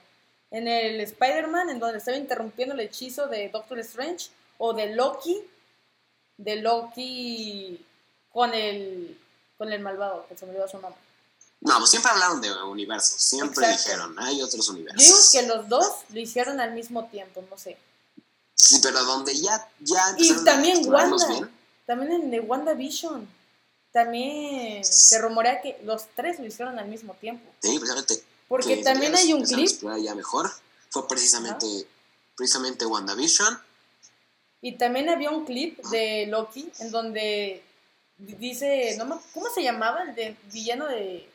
[0.55, 4.29] ¿En el Spider-Man, en donde estaba interrumpiendo el hechizo de Doctor Strange?
[4.59, 5.43] ¿O de Loki?
[6.37, 7.85] De Loki
[8.33, 9.19] con el,
[9.59, 11.01] con el malvado, que se me olvidó su nombre.
[11.61, 15.03] No, pues siempre hablaron de universos, siempre dijeron, hay otros universos.
[15.03, 17.77] Digo que los dos lo hicieron al mismo tiempo, no sé.
[18.55, 21.27] Sí, pero donde ya, ya Y también Wanda,
[21.85, 23.27] también en de WandaVision
[23.91, 27.51] también se rumorea que los tres lo hicieron al mismo tiempo.
[27.61, 28.23] Sí, precisamente.
[28.49, 29.71] Porque también hay un clip.
[30.03, 30.51] Ya mejor.
[30.91, 31.67] Fue precisamente,
[32.37, 33.59] precisamente WandaVision.
[34.61, 37.63] Y también había un clip de Loki en donde
[38.17, 40.05] dice, no ¿cómo se llamaba?
[40.05, 41.29] El de villano de...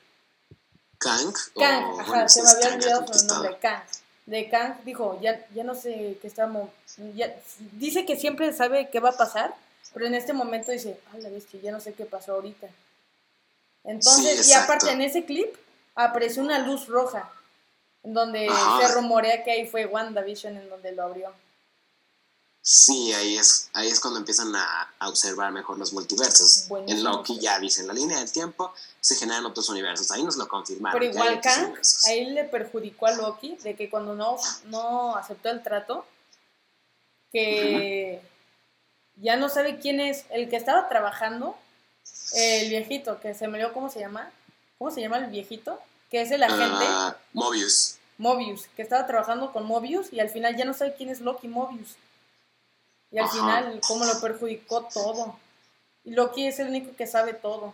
[0.97, 1.34] Kang.
[1.55, 3.84] Kang, ajá, se me había olvidado su nombre, Kang.
[4.26, 6.70] De Kang dijo, ya, ya no sé qué estamos...
[7.74, 9.53] dice que siempre sabe qué va a pasar,
[9.93, 12.68] pero en este momento dice, ah, la vez que ya no sé qué pasó ahorita.
[13.84, 15.55] Entonces, y aparte en ese clip
[15.96, 17.32] apareció una luz roja,
[18.04, 21.34] en donde se rumorea que ahí fue WandaVision en donde lo abrió.
[22.62, 26.68] Sí, ahí es, ahí es cuando empiezan a, a observar mejor los multiversos.
[26.88, 30.12] En Loki ya dicen, la línea del tiempo se generan otros universos.
[30.12, 31.00] Ahí nos lo confirmaron.
[31.00, 31.74] Pero igual Kang,
[32.08, 36.06] ahí le perjudicó a Loki de que cuando no, no aceptó el trato,
[37.32, 38.22] que
[39.16, 41.58] ya no sabe quién es el que estaba trabajando,
[42.34, 44.32] el viejito, que se me dio cómo se llama.
[44.80, 45.77] ¿Cómo se llama el viejito?
[46.09, 46.86] Que es el agente.
[46.86, 47.97] Uh, Mobius.
[48.17, 51.49] Mobius, que estaba trabajando con Mobius y al final ya no sabe quién es Loki
[51.49, 51.95] Mobius.
[53.11, 55.38] Y al final, cómo lo perjudicó todo.
[56.05, 57.73] Y Loki es el único que sabe todo.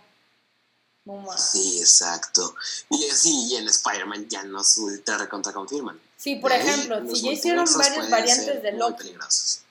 [1.38, 2.56] Sí, exacto.
[2.90, 6.00] Y sí, y en Spider-Man ya nos ultra recontra confirman.
[6.18, 9.16] Sí, por ejemplo, si ya hicieron varias variantes de Loki.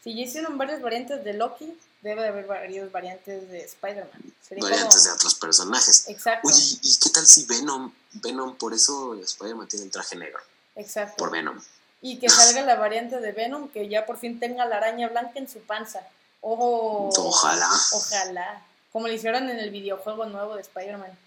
[0.04, 4.34] Si ya hicieron varias variantes de Loki, debe de haber varias variantes de Spider-Man.
[4.60, 6.06] Variantes de otros personajes.
[6.08, 6.48] Exacto.
[6.48, 10.38] Oye, ¿y qué tal si Venom, Venom, por eso Spider-Man tiene el traje negro?
[10.76, 11.16] Exacto.
[11.16, 11.58] Por Venom.
[12.02, 15.38] Y que salga la variante de Venom, que ya por fin tenga la araña blanca
[15.38, 16.06] en su panza.
[16.42, 17.70] ojalá.
[17.92, 18.66] Ojalá.
[18.92, 21.18] Como lo hicieron en el videojuego nuevo de Spider-Man.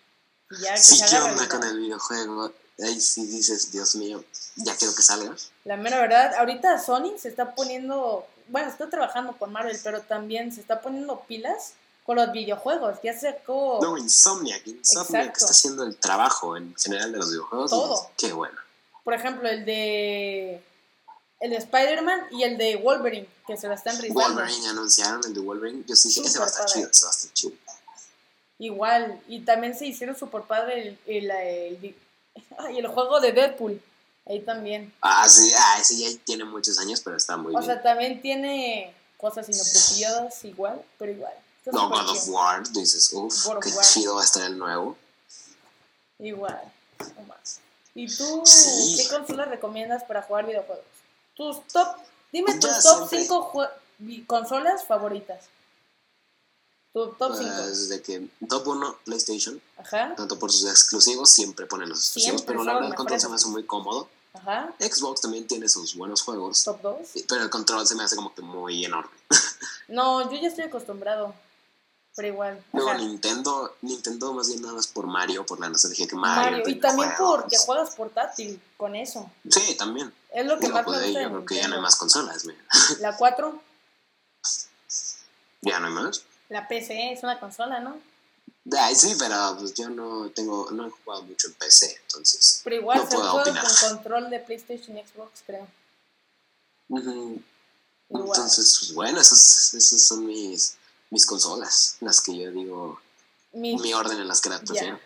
[0.75, 2.53] Sí, ¿qué onda con el videojuego?
[2.79, 4.23] Ahí sí dices, Dios mío,
[4.57, 5.35] ya quiero que salga.
[5.65, 10.51] La mera verdad, ahorita Sony se está poniendo, bueno, está trabajando con Marvel, pero también
[10.51, 11.73] se está poniendo pilas
[12.05, 12.97] con los videojuegos.
[13.03, 13.79] Ya sacó.
[13.81, 14.65] No, Insomniac.
[14.65, 17.71] Insomniac está haciendo el trabajo en general de los videojuegos.
[17.71, 18.09] Todo.
[18.17, 18.57] Qué bueno
[19.07, 20.61] por ejemplo, el de
[21.39, 24.35] el de Spider-Man y el de Wolverine, que se la están rifando.
[24.35, 25.85] Wolverine anunciaron el de Wolverine.
[25.87, 27.53] Yo sí dije, ese va a estar chido, ese va a estar chido.
[28.59, 31.95] Igual, y también se hicieron super padre el, el,
[32.75, 33.81] el, juego de Deadpool.
[34.29, 34.93] Ahí también.
[35.01, 37.61] Ah, sí, ah, ese ya tiene muchos años, pero está muy bien.
[37.61, 41.33] O sea, también tiene cosas inapropiadas igual, pero igual.
[41.71, 44.97] No, God of War, dices, uff, qué chido va a estar el nuevo.
[46.19, 46.61] Igual,
[47.15, 47.59] no más.
[47.93, 48.43] ¿Y tú
[48.95, 50.85] qué consola recomiendas para jugar videojuegos?
[51.35, 51.97] Tus top,
[52.31, 53.69] dime tus top 5
[54.25, 55.45] consolas favoritas.
[56.93, 57.53] Tu top 5.
[57.57, 59.61] Pues, desde que top 1 PlayStation.
[59.77, 60.15] Ajá.
[60.15, 63.35] Tanto por sus exclusivos, siempre ponen los exclusivos, pero la verdad el control se me
[63.35, 64.09] hace muy cómodo.
[64.37, 64.73] Ajá.
[64.79, 66.63] Xbox también tiene sus buenos juegos.
[66.63, 66.97] Top 2.
[67.27, 69.11] Pero el control se me hace como que muy enorme.
[69.87, 71.33] no, yo ya estoy acostumbrado
[72.17, 72.65] pero igual.
[72.73, 76.57] No, Nintendo, Nintendo más bien nada más por Mario, por la nostalgia que Mario.
[76.57, 76.67] Mario.
[76.67, 79.29] Y también porque juegas portátil con eso.
[79.47, 80.11] Sí, también.
[80.33, 81.21] Es lo que más me gusta.
[81.21, 82.43] Yo creo que ya no hay más consolas.
[83.01, 83.61] ¿La 4?
[85.61, 86.23] ¿Ya no hay más?
[86.49, 87.95] La PC es una consola, ¿no?
[88.77, 92.61] Ay, sí, pero pues yo no tengo, no he jugado mucho en PC, entonces.
[92.63, 95.67] Pero igual no se juega con control de PlayStation y Xbox, creo.
[98.09, 100.77] Entonces, pues bueno, esos, esos son mis
[101.09, 102.99] mis consolas, las que yo digo,
[103.53, 104.99] mi, orden en las que las prefiero.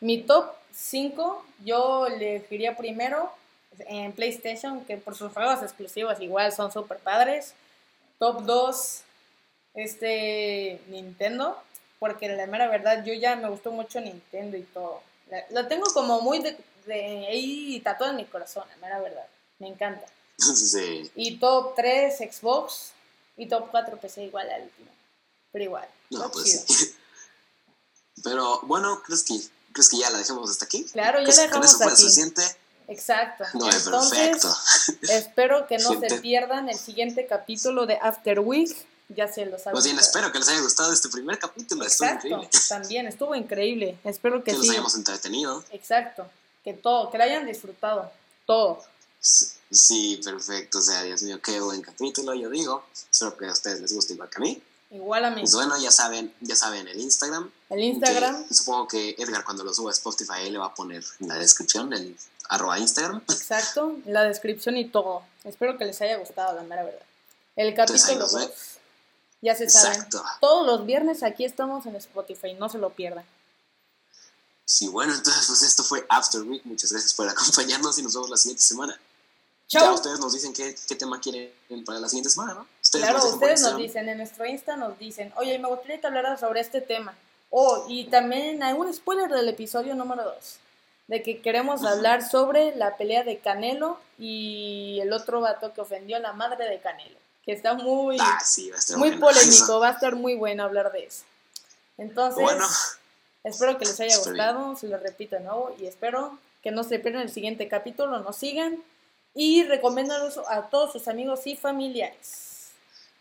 [0.00, 3.32] Mi top 5, yo elegiría primero
[3.78, 7.54] en PlayStation, que por sus juegos exclusivos igual son super padres.
[8.18, 9.00] Top 2,
[9.74, 11.60] este, Nintendo,
[11.98, 15.02] porque la mera verdad yo ya me gustó mucho Nintendo y todo.
[15.50, 19.26] Lo tengo como muy de, de ahí tatuado en mi corazón, la mera verdad.
[19.58, 20.06] Me encanta.
[20.38, 21.10] Sí.
[21.16, 22.92] Y top 3, Xbox.
[23.36, 24.90] Y top 4 PC igual al último.
[25.52, 25.88] Pero igual.
[26.10, 26.94] No, pues sí.
[28.24, 29.34] Pero bueno, ¿crees que,
[29.72, 30.84] ¿crees que ya la dejemos hasta aquí?
[30.84, 31.96] Claro, ya la dejamos hasta aquí.
[31.96, 32.42] suficiente?
[32.88, 33.44] Exacto.
[33.54, 34.48] No, perfecto.
[35.02, 38.74] espero que no se pierdan el siguiente capítulo de After Week.
[39.08, 41.82] Ya se los Pues bien, espero que les haya gustado este primer capítulo.
[41.84, 42.68] Exacto, estuvo increíble.
[42.68, 43.98] También estuvo increíble.
[44.04, 44.58] Espero que, que sí.
[44.58, 45.64] los hayamos entretenido.
[45.70, 46.30] Exacto.
[46.62, 48.12] Que todo, que lo hayan disfrutado.
[48.44, 48.84] Todo.
[49.20, 50.78] Sí, perfecto.
[50.78, 52.84] O sea, Dios mío, qué buen capítulo, yo digo.
[53.10, 54.62] Espero que a ustedes les guste igual que a mí.
[54.90, 55.42] Igual a mí.
[55.42, 57.50] Pues bueno, ya saben, ya saben el Instagram.
[57.68, 58.46] El Instagram.
[58.50, 61.92] supongo que Edgar cuando lo suba a Spotify le va a poner en la descripción
[61.92, 62.16] el
[62.48, 63.22] arroba Instagram.
[63.28, 65.22] Exacto, la descripción y todo.
[65.44, 67.02] Espero que les haya gustado, la mera verdad.
[67.56, 68.50] El capítulo 2.
[69.40, 70.06] Ya se saben.
[70.40, 73.24] Todos los viernes aquí estamos en Spotify, no se lo pierdan.
[74.64, 76.62] Sí, bueno, entonces pues esto fue After Week.
[76.64, 79.00] Muchas gracias por acompañarnos y nos vemos la siguiente semana.
[79.68, 79.84] Chao.
[79.84, 81.50] Ya ustedes nos dicen qué, qué tema quieren
[81.84, 82.66] para la siguiente semana, ¿no?
[82.90, 86.60] claro, ustedes nos dicen, en nuestro Insta nos dicen, oye, me gustaría que hablaras sobre
[86.60, 87.14] este tema.
[87.50, 90.36] Oh, y también hay un spoiler del episodio número 2,
[91.08, 96.16] de que queremos hablar sobre la pelea de Canelo y el otro vato que ofendió
[96.16, 98.38] a la madre de Canelo, que está muy, ah,
[98.98, 101.22] muy polémico, va a estar muy bueno hablar de eso.
[101.96, 102.44] Entonces,
[103.42, 106.98] espero que les haya gustado, se lo repito de nuevo, y espero que no se
[106.98, 108.84] pierdan el siguiente capítulo, nos sigan
[109.34, 112.66] y recomiéndanos a todos sus amigos y familiares.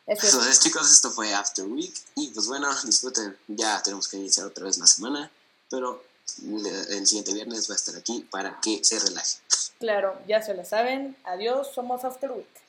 [0.05, 1.95] Entonces, chicos, esto fue After Week.
[2.15, 3.37] Y pues bueno, disfruten.
[3.47, 5.31] Ya tenemos que iniciar otra vez la semana.
[5.69, 6.03] Pero
[6.89, 9.37] el siguiente viernes va a estar aquí para que se relaje.
[9.79, 11.15] Claro, ya se lo saben.
[11.23, 12.66] Adiós, somos After Week.